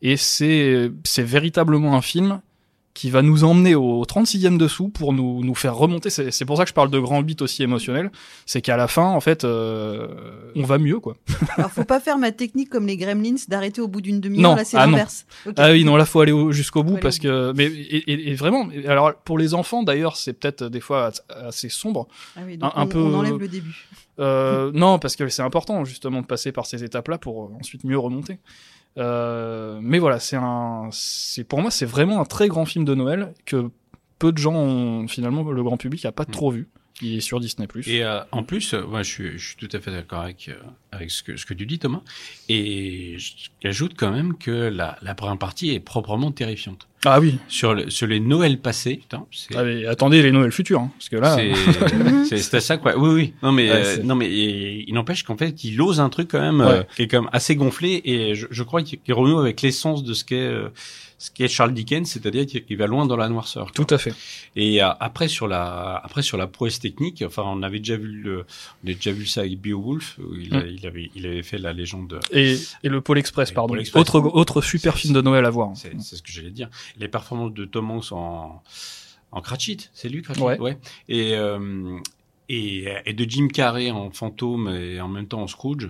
Et 0.00 0.16
c'est, 0.16 0.90
c'est 1.04 1.22
véritablement 1.22 1.94
un 1.94 2.02
film 2.02 2.40
qui 2.94 3.08
va 3.10 3.22
nous 3.22 3.42
emmener 3.44 3.74
au 3.74 4.04
36e 4.04 4.58
dessous 4.58 4.88
pour 4.90 5.14
nous, 5.14 5.42
nous 5.42 5.54
faire 5.54 5.74
remonter. 5.74 6.10
C'est, 6.10 6.30
c'est 6.30 6.44
pour 6.44 6.58
ça 6.58 6.64
que 6.64 6.68
je 6.68 6.74
parle 6.74 6.90
de 6.90 6.98
grand 6.98 7.20
8 7.22 7.40
aussi 7.40 7.62
émotionnel. 7.62 8.10
C'est 8.44 8.60
qu'à 8.60 8.76
la 8.76 8.86
fin, 8.86 9.06
en 9.06 9.20
fait, 9.20 9.44
euh, 9.44 10.08
on 10.56 10.62
va 10.64 10.76
mieux, 10.76 11.00
quoi. 11.00 11.16
Alors, 11.56 11.70
faut 11.70 11.84
pas 11.84 12.00
faire 12.00 12.18
ma 12.18 12.32
technique 12.32 12.68
comme 12.68 12.86
les 12.86 12.98
Gremlins 12.98 13.36
d'arrêter 13.48 13.80
au 13.80 13.88
bout 13.88 14.02
d'une 14.02 14.20
demi-heure. 14.20 14.42
Non, 14.50 14.56
Là, 14.56 14.64
c'est 14.64 14.76
ah 14.76 14.84
l'inverse. 14.86 15.24
Ah 15.56 15.70
oui, 15.70 15.84
non, 15.84 15.96
là, 15.96 16.04
faut 16.04 16.20
aller 16.20 16.32
au- 16.32 16.52
jusqu'au 16.52 16.82
bout 16.82 16.98
parce 16.98 17.18
que, 17.18 17.52
mais, 17.56 17.64
et, 17.64 18.10
et- 18.12 18.30
et 18.30 18.34
vraiment, 18.34 18.68
alors, 18.86 19.14
pour 19.14 19.38
les 19.38 19.54
enfants, 19.54 19.82
d'ailleurs, 19.82 20.16
c'est 20.16 20.34
peut-être 20.34 20.64
des 20.64 20.80
fois 20.80 21.06
as- 21.30 21.46
assez 21.48 21.70
sombre. 21.70 22.08
Ah 22.36 22.40
oui, 22.46 22.58
donc 22.58 22.72
un- 22.74 22.78
un 22.80 22.84
on, 22.84 22.88
peu- 22.88 23.00
on 23.00 23.14
enlève 23.14 23.38
le 23.38 23.48
début. 23.48 23.86
Euh, 24.18 24.70
non, 24.74 24.98
parce 24.98 25.16
que 25.16 25.26
c'est 25.28 25.40
important, 25.42 25.86
justement, 25.86 26.20
de 26.20 26.26
passer 26.26 26.52
par 26.52 26.66
ces 26.66 26.84
étapes-là 26.84 27.16
pour 27.16 27.44
euh, 27.44 27.48
ensuite 27.58 27.84
mieux 27.84 27.98
remonter. 27.98 28.38
Euh, 28.98 29.80
mais 29.82 29.98
voilà, 29.98 30.18
c'est 30.18 30.36
un, 30.36 30.88
c'est, 30.92 31.44
pour 31.44 31.60
moi, 31.60 31.70
c'est 31.70 31.86
vraiment 31.86 32.20
un 32.20 32.24
très 32.24 32.48
grand 32.48 32.64
film 32.64 32.84
de 32.84 32.94
Noël 32.94 33.32
que 33.46 33.70
peu 34.18 34.32
de 34.32 34.38
gens 34.38 34.54
ont, 34.54 35.08
finalement, 35.08 35.42
le 35.50 35.62
grand 35.62 35.76
public 35.76 36.04
a 36.04 36.12
pas 36.12 36.24
trop 36.24 36.50
vu. 36.50 36.68
Il 37.00 37.16
est 37.16 37.20
sur 37.20 37.40
Disney+. 37.40 37.66
Et 37.86 38.04
euh, 38.04 38.20
en 38.30 38.42
plus, 38.44 38.74
euh, 38.74 38.84
moi, 38.86 39.02
je 39.02 39.10
suis, 39.10 39.38
je 39.38 39.46
suis 39.48 39.56
tout 39.56 39.68
à 39.72 39.80
fait 39.80 39.90
d'accord 39.90 40.20
avec 40.20 40.48
euh, 40.48 40.54
avec 40.92 41.10
ce 41.10 41.22
que 41.22 41.36
ce 41.36 41.46
que 41.46 41.54
tu 41.54 41.66
dis, 41.66 41.78
Thomas. 41.78 42.02
Et 42.48 43.16
j'ajoute 43.62 43.94
quand 43.96 44.10
même 44.10 44.36
que 44.36 44.50
la 44.50 44.98
la 45.02 45.14
première 45.14 45.38
partie 45.38 45.70
est 45.70 45.80
proprement 45.80 46.30
terrifiante. 46.32 46.86
Ah 47.04 47.18
oui. 47.18 47.38
Sur 47.48 47.74
le, 47.74 47.90
sur 47.90 48.06
les 48.06 48.20
Noëls 48.20 48.60
passés, 48.60 48.96
putain, 48.96 49.26
Ah, 49.56 49.64
mais 49.64 49.86
attendez 49.86 50.22
les 50.22 50.30
Noëls 50.30 50.52
futurs, 50.52 50.80
hein, 50.80 50.92
parce 50.96 51.08
que 51.08 51.16
là. 51.16 51.34
c'est 51.36 51.52
c'est 52.26 52.36
c'était 52.38 52.60
ça 52.60 52.76
quoi. 52.76 52.96
Oui 52.96 53.08
oui. 53.14 53.34
Non 53.42 53.50
mais 53.50 53.70
Ouais, 53.70 53.98
euh, 53.98 54.02
non 54.04 54.14
mais 54.14 54.30
et- 54.30 54.84
il 54.86 54.94
n'empêche 54.94 55.24
qu'en 55.24 55.36
fait 55.36 55.64
il 55.64 55.80
ose 55.80 55.98
un 55.98 56.08
truc 56.10 56.28
quand 56.30 56.40
même 56.40 56.60
euh, 56.60 56.80
Ouais. 56.80 56.86
qui 56.94 57.02
est 57.02 57.08
quand 57.08 57.22
même 57.22 57.30
assez 57.32 57.56
gonflé 57.56 58.00
et 58.04 58.34
je, 58.36 58.46
je 58.50 58.62
crois 58.62 58.82
qu'il 58.82 59.00
qu'il 59.00 59.14
renoue 59.14 59.40
avec 59.40 59.62
l'essence 59.62 60.04
de 60.04 60.14
ce 60.14 60.24
qu'est 60.24 60.36
euh, 60.36 60.68
ce 61.24 61.30
qu'est 61.30 61.46
Charles 61.46 61.72
Dickens, 61.72 62.08
c'est-à-dire 62.10 62.46
qu'il 62.46 62.76
va 62.76 62.86
loin 62.88 63.06
dans 63.06 63.16
la 63.16 63.28
noirceur. 63.28 63.66
quoi. 63.72 63.84
Tout 63.84 63.94
à 63.94 63.98
fait. 63.98 64.12
Et 64.56 64.82
euh, 64.82 64.88
après 64.98 65.28
sur 65.28 65.46
la 65.46 65.94
après 66.02 66.22
sur 66.22 66.36
la 66.36 66.48
prouesse 66.48 66.80
technique, 66.80 67.22
enfin 67.24 67.44
on 67.46 67.62
avait 67.62 67.78
déjà 67.78 67.96
vu 67.96 68.08
le 68.08 68.44
on 68.84 68.90
a 68.90 68.92
déjà 68.92 69.12
vu 69.12 69.24
ça 69.26 69.42
avec 69.42 69.60
Beowulf, 69.60 70.18
où 70.18 70.34
il, 70.34 70.52
a- 70.54 70.62
Mm. 70.64 70.66
il 70.78 70.86
avait 70.86 71.10
il 71.14 71.26
avait 71.26 71.42
fait 71.44 71.58
la 71.58 71.72
légende. 71.72 72.08
de- 72.08 72.20
Et, 72.36 72.58
et 72.82 72.88
le 72.88 73.00
Pôle 73.00 73.18
Express, 73.18 73.52
pardon. 73.52 73.68
Pôle 73.68 73.80
Express. 73.80 74.00
Autre, 74.00 74.18
autre 74.34 74.60
super 74.62 74.96
film 74.96 75.14
de 75.14 75.20
Noël 75.20 75.44
à 75.44 75.50
voir. 75.50 75.68
hein. 75.68 75.74
C'est 75.76 76.16
ce 76.16 76.22
que 76.22 76.32
j'allais 76.32 76.50
dire. 76.50 76.68
Les 76.98 77.06
performances 77.08 77.54
de 77.54 77.64
Tom 77.66 77.90
Hanks 77.92 78.10
en 78.12 78.60
en 79.34 79.40
Cratchit, 79.40 79.88
c'est 79.94 80.08
lui 80.08 80.22
Cratchit, 80.22 80.42
Ouais. 80.42 80.76
Et 81.08 81.34
euh, 81.36 81.96
et 82.48 82.86
et 83.06 83.12
de 83.12 83.24
Jim 83.30 83.46
Carrey 83.46 83.90
en 83.92 84.10
fantôme 84.10 84.68
et 84.68 85.00
en 85.00 85.08
même 85.08 85.26
temps 85.28 85.42
en 85.42 85.46
Scrooge. 85.46 85.88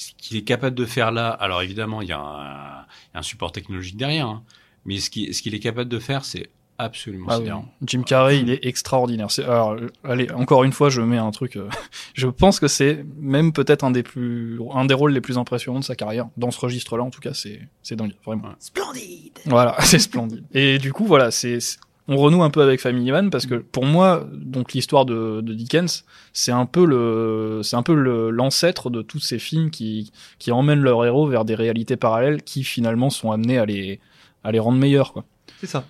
Ce 0.00 0.12
qu'il 0.16 0.36
est 0.36 0.42
capable 0.44 0.76
de 0.76 0.84
faire 0.84 1.10
là, 1.10 1.28
alors 1.28 1.60
évidemment 1.60 2.02
il 2.02 2.08
y 2.08 2.12
a 2.12 2.20
un, 2.20 2.84
il 3.10 3.14
y 3.14 3.16
a 3.16 3.18
un 3.18 3.22
support 3.22 3.50
technologique 3.50 3.96
derrière, 3.96 4.28
hein, 4.28 4.42
mais 4.84 4.98
ce 5.00 5.10
qui 5.10 5.34
ce 5.34 5.42
qu'il 5.42 5.54
est 5.56 5.58
capable 5.58 5.90
de 5.90 5.98
faire, 5.98 6.24
c'est 6.24 6.50
absolument 6.80 7.26
Ah 7.28 7.40
oui. 7.40 7.50
Jim 7.82 8.02
Carrey, 8.04 8.38
il 8.38 8.48
est 8.50 8.64
extraordinaire. 8.64 9.32
C'est- 9.32 9.42
Alors, 9.42 9.74
allez, 10.04 10.30
encore 10.30 10.62
une 10.62 10.70
fois, 10.72 10.88
je 10.90 11.00
mets 11.00 11.18
un 11.18 11.32
truc. 11.32 11.56
euh, 11.56 11.68
je 12.14 12.28
pense 12.28 12.60
que 12.60 12.68
c'est 12.68 13.04
même 13.16 13.52
peut-être 13.52 13.82
un 13.82 13.90
des 13.90 14.04
plus, 14.04 14.60
un 14.72 14.84
des 14.84 14.94
rôles 14.94 15.10
les 15.12 15.20
plus 15.20 15.36
impressionnants 15.38 15.80
de 15.80 15.84
sa 15.84 15.96
carrière. 15.96 16.28
Dans 16.36 16.52
ce 16.52 16.60
registre-là, 16.60 17.02
en 17.02 17.10
tout 17.10 17.18
cas, 17.20 17.34
c'est, 17.34 17.60
c'est 17.82 17.96
dingue, 17.96 18.14
vraiment. 18.24 18.50
Splendide. 18.60 19.36
Voilà, 19.46 19.74
c'est 19.80 19.98
splendide. 19.98 20.44
Et 20.52 20.78
du 20.78 20.92
coup, 20.92 21.06
voilà, 21.06 21.32
c'est, 21.32 21.58
c'est- 21.58 21.80
on 22.08 22.16
renoue 22.16 22.42
un 22.42 22.50
peu 22.50 22.62
avec 22.62 22.80
Family 22.80 23.10
Man 23.12 23.30
parce 23.30 23.46
que 23.46 23.56
pour 23.56 23.84
moi, 23.84 24.26
donc 24.32 24.72
l'histoire 24.72 25.04
de, 25.04 25.42
de 25.42 25.52
Dickens, 25.52 26.04
c'est 26.32 26.52
un 26.52 26.64
peu 26.64 26.86
le, 26.86 27.60
c'est 27.62 27.76
un 27.76 27.82
peu 27.82 27.92
l'ancêtre 28.30 28.88
de 28.88 29.02
tous 29.02 29.20
ces 29.20 29.38
films 29.38 29.70
qui, 29.70 30.10
qui 30.38 30.50
emmènent 30.50 30.80
leurs 30.80 31.04
héros 31.04 31.26
vers 31.26 31.44
des 31.44 31.54
réalités 31.54 31.96
parallèles 31.96 32.42
qui 32.42 32.64
finalement 32.64 33.10
sont 33.10 33.30
amenés 33.30 33.58
à 33.58 33.66
les, 33.66 34.00
à 34.42 34.52
les 34.52 34.58
rendre 34.58 34.78
meilleurs, 34.78 35.12
quoi. 35.12 35.24
C'est 35.60 35.66
ça. 35.66 35.84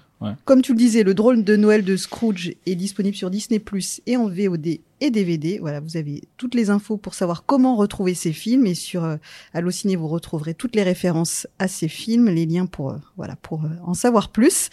Comme 0.45 0.63
tu 0.63 0.73
le 0.73 0.79
disais, 0.79 1.05
le 1.05 1.15
drôle 1.15 1.45
de 1.45 1.57
Noël 1.57 1.85
de 1.85 1.97
Scrooge 1.97 2.55
est 2.67 2.75
disponible 2.75 3.17
sur 3.17 3.31
Disney 3.31 3.61
Plus 3.61 4.01
et 4.07 4.17
en 4.17 4.29
VOD 4.29 4.81
et 5.01 5.11
DVD. 5.11 5.59
Voilà, 5.61 5.79
vous 5.81 5.97
avez 5.97 6.23
toutes 6.37 6.55
les 6.55 6.71
infos 6.71 6.97
pour 6.97 7.15
savoir 7.15 7.45
comment 7.45 7.77
retrouver 7.77 8.15
ces 8.15 8.33
films 8.33 8.67
et 8.67 8.75
sur 8.75 9.05
euh, 9.05 9.17
Allociné 9.55 9.95
vous 9.95 10.09
retrouverez 10.09 10.55
toutes 10.55 10.75
les 10.75 10.83
références 10.83 11.47
à 11.59 11.69
ces 11.69 11.89
films, 11.89 12.29
les 12.29 12.47
liens 12.47 12.67
pour 12.67 12.91
euh, 12.91 12.97
voilà 13.17 13.37
pour 13.37 13.65
euh, 13.65 13.69
en 13.85 13.95
savoir 13.95 14.31
plus. 14.31 14.71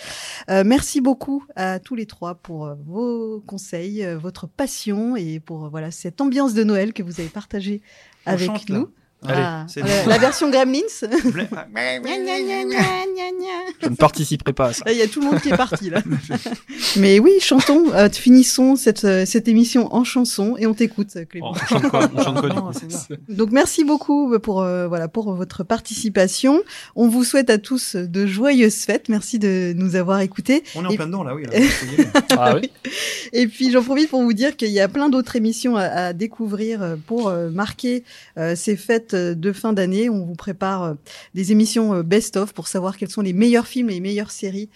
Merci 0.48 1.02
beaucoup 1.02 1.44
à 1.56 1.80
tous 1.80 1.96
les 1.96 2.06
trois 2.06 2.36
pour 2.36 2.74
vos 2.86 3.42
conseils, 3.46 4.06
votre 4.16 4.48
passion 4.48 5.16
et 5.16 5.40
pour 5.40 5.70
voilà 5.70 5.92
cette 5.92 6.22
ambiance 6.22 6.54
de 6.54 6.64
Noël 6.64 6.94
que 6.94 7.04
vous 7.04 7.20
avez 7.20 7.30
partagée 7.30 7.82
avec 8.26 8.48
chante, 8.48 8.70
là. 8.70 8.86
Allez, 9.28 9.42
Ah, 9.44 9.66
c'est 9.68 9.82
la, 10.08 10.18
version 10.18 10.50
Gremlins. 10.50 10.80
Je 13.82 13.90
ne 13.90 13.96
participerai 13.96 14.54
pas 14.54 14.68
à 14.68 14.74
ça. 14.74 14.84
Il 14.92 14.98
y 14.98 15.02
a 15.02 15.08
tout 15.08 15.20
le 15.22 15.28
monde 15.28 15.40
qui 15.42 15.50
est 15.50 15.58
parti 15.58 15.90
là. 15.90 16.02
Mais 16.98 17.20
oui, 17.20 17.34
chantons, 17.40 17.94
euh, 17.94 18.10
finissons 18.10 18.76
cette, 18.76 19.04
euh, 19.06 19.26
cette 19.26 19.48
émission 19.48 19.94
en 19.94 20.04
chanson 20.04 20.56
et 20.58 20.66
on 20.68 20.74
t'écoute, 20.74 21.10
Oh, 21.16 21.20
Clément. 21.30 21.52
on 21.52 21.56
chante 21.68 21.90
quoi, 21.90 22.10
on 22.16 22.24
chante 22.24 22.40
quoi 22.40 22.50
du 22.50 22.56
Non, 22.56 22.68
coup 22.72 22.78
c'est 22.80 22.92
ça. 22.92 23.08
Donc 23.30 23.52
merci 23.52 23.84
beaucoup 23.84 24.38
pour 24.40 24.62
euh, 24.62 24.88
voilà 24.88 25.08
pour 25.08 25.34
votre 25.34 25.64
participation. 25.64 26.62
On 26.96 27.08
vous 27.08 27.24
souhaite 27.24 27.50
à 27.50 27.58
tous 27.58 27.96
de 27.96 28.26
joyeuses 28.26 28.76
fêtes. 28.84 29.10
Merci 29.10 29.40
de 29.40 29.74
nous 29.76 29.96
avoir 29.96 30.20
écoutés. 30.22 30.64
On 30.76 30.84
est 30.84 30.88
en 30.88 30.92
Et- 30.92 30.96
plein 30.96 31.08
dedans 31.08 31.24
là, 31.24 31.36
oui. 31.36 31.44
là. 31.44 31.52
Ah 32.38 32.56
oui. 32.56 32.70
Et 33.34 33.48
puis 33.48 33.72
j'en 33.72 33.82
profite 33.84 34.10
pour 34.10 34.22
vous 34.22 34.34
dire 34.34 34.56
qu'il 34.58 34.70
y 34.70 34.80
a 34.80 34.88
plein 34.88 35.10
d'autres 35.10 35.36
émissions 35.36 35.76
à, 35.78 35.84
à 35.84 36.14
découvrir 36.14 36.98
pour 37.08 37.28
euh, 37.30 37.50
marquer 37.50 38.04
euh, 38.38 38.56
ces 38.56 38.76
fêtes 38.76 39.15
euh, 39.16 39.36
de 39.36 39.52
fin 39.52 39.74
d'année. 39.74 40.10
On 40.10 40.26
vous 40.26 40.36
prépare 40.36 40.84
euh, 40.84 40.94
des 41.34 41.52
émissions 41.52 41.94
euh, 41.94 42.04
best-of 42.04 42.54
pour 42.54 42.68
savoir 42.68 42.98
quels 42.98 43.10
sont 43.10 43.22
les 43.22 43.34
meilleurs 43.34 43.68
films 43.68 43.90
et 43.90 43.96
les 43.96 44.02
meilleures 44.02 44.32
séries 44.32 44.70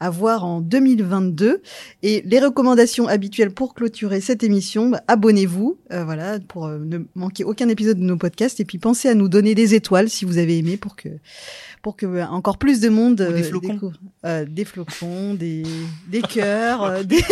à 0.00 0.10
voir 0.10 0.44
en 0.44 0.60
2022. 0.60 1.62
Et 2.02 2.22
les 2.24 2.40
recommandations 2.40 3.08
habituelles 3.08 3.50
pour 3.50 3.74
clôturer 3.74 4.20
cette 4.20 4.42
émission, 4.42 4.90
bah, 4.90 5.02
abonnez-vous, 5.08 5.78
euh, 5.92 6.04
voilà, 6.04 6.38
pour 6.40 6.66
euh, 6.66 6.78
ne 6.78 6.98
manquer 7.14 7.44
aucun 7.44 7.68
épisode 7.68 7.98
de 7.98 8.04
nos 8.04 8.16
podcasts. 8.16 8.60
Et 8.60 8.64
puis 8.64 8.78
pensez 8.78 9.08
à 9.08 9.14
nous 9.14 9.28
donner 9.28 9.54
des 9.54 9.74
étoiles 9.74 10.08
si 10.08 10.24
vous 10.24 10.38
avez 10.38 10.58
aimé 10.58 10.76
pour 10.76 10.96
que 10.96 11.08
pour 11.82 11.96
que 11.96 12.24
encore 12.28 12.58
plus 12.58 12.80
de 12.80 12.88
monde 12.88 13.16
des 13.16 13.44
flocons. 13.44 13.74
découvre. 13.74 14.00
Euh, 14.24 14.44
des 14.44 14.64
flocons, 14.64 15.34
des 15.34 15.62
des 16.08 16.20
cœurs, 16.20 17.04
des 17.04 17.22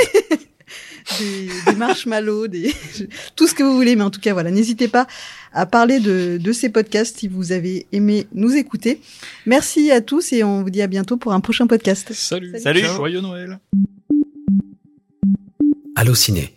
des, 1.19 1.49
des 1.67 1.77
marshmallows, 1.77 2.49
des 2.49 2.73
tout 3.37 3.47
ce 3.47 3.55
que 3.55 3.63
vous 3.63 3.75
voulez. 3.75 3.97
Mais 3.97 4.03
en 4.03 4.11
tout 4.11 4.21
cas, 4.21 4.33
voilà, 4.33 4.51
n'hésitez 4.51 4.89
pas 4.89 5.07
à 5.53 5.67
parler 5.67 6.01
de, 6.01 6.39
de 6.41 6.53
ces 6.53 6.69
podcasts 6.69 7.19
si 7.19 7.29
vous 7.29 7.53
avez 7.53 7.87
aimé 7.93 8.27
nous 8.35 8.55
écouter. 8.55 9.01
Merci 9.47 9.91
à 9.91 10.01
tous 10.01 10.33
et 10.33 10.43
on 10.45 10.63
vous 10.63 10.71
dit 10.71 10.83
à 10.83 10.87
bientôt 10.87 11.17
pour 11.17 11.33
un 11.33 11.41
prochain 11.41 11.67
podcast. 11.67 12.13
Salut. 12.13 12.59
Salut. 12.59 12.85
Joyeux 12.85 13.21
Noël. 13.21 13.59
Allociné, 15.97 16.54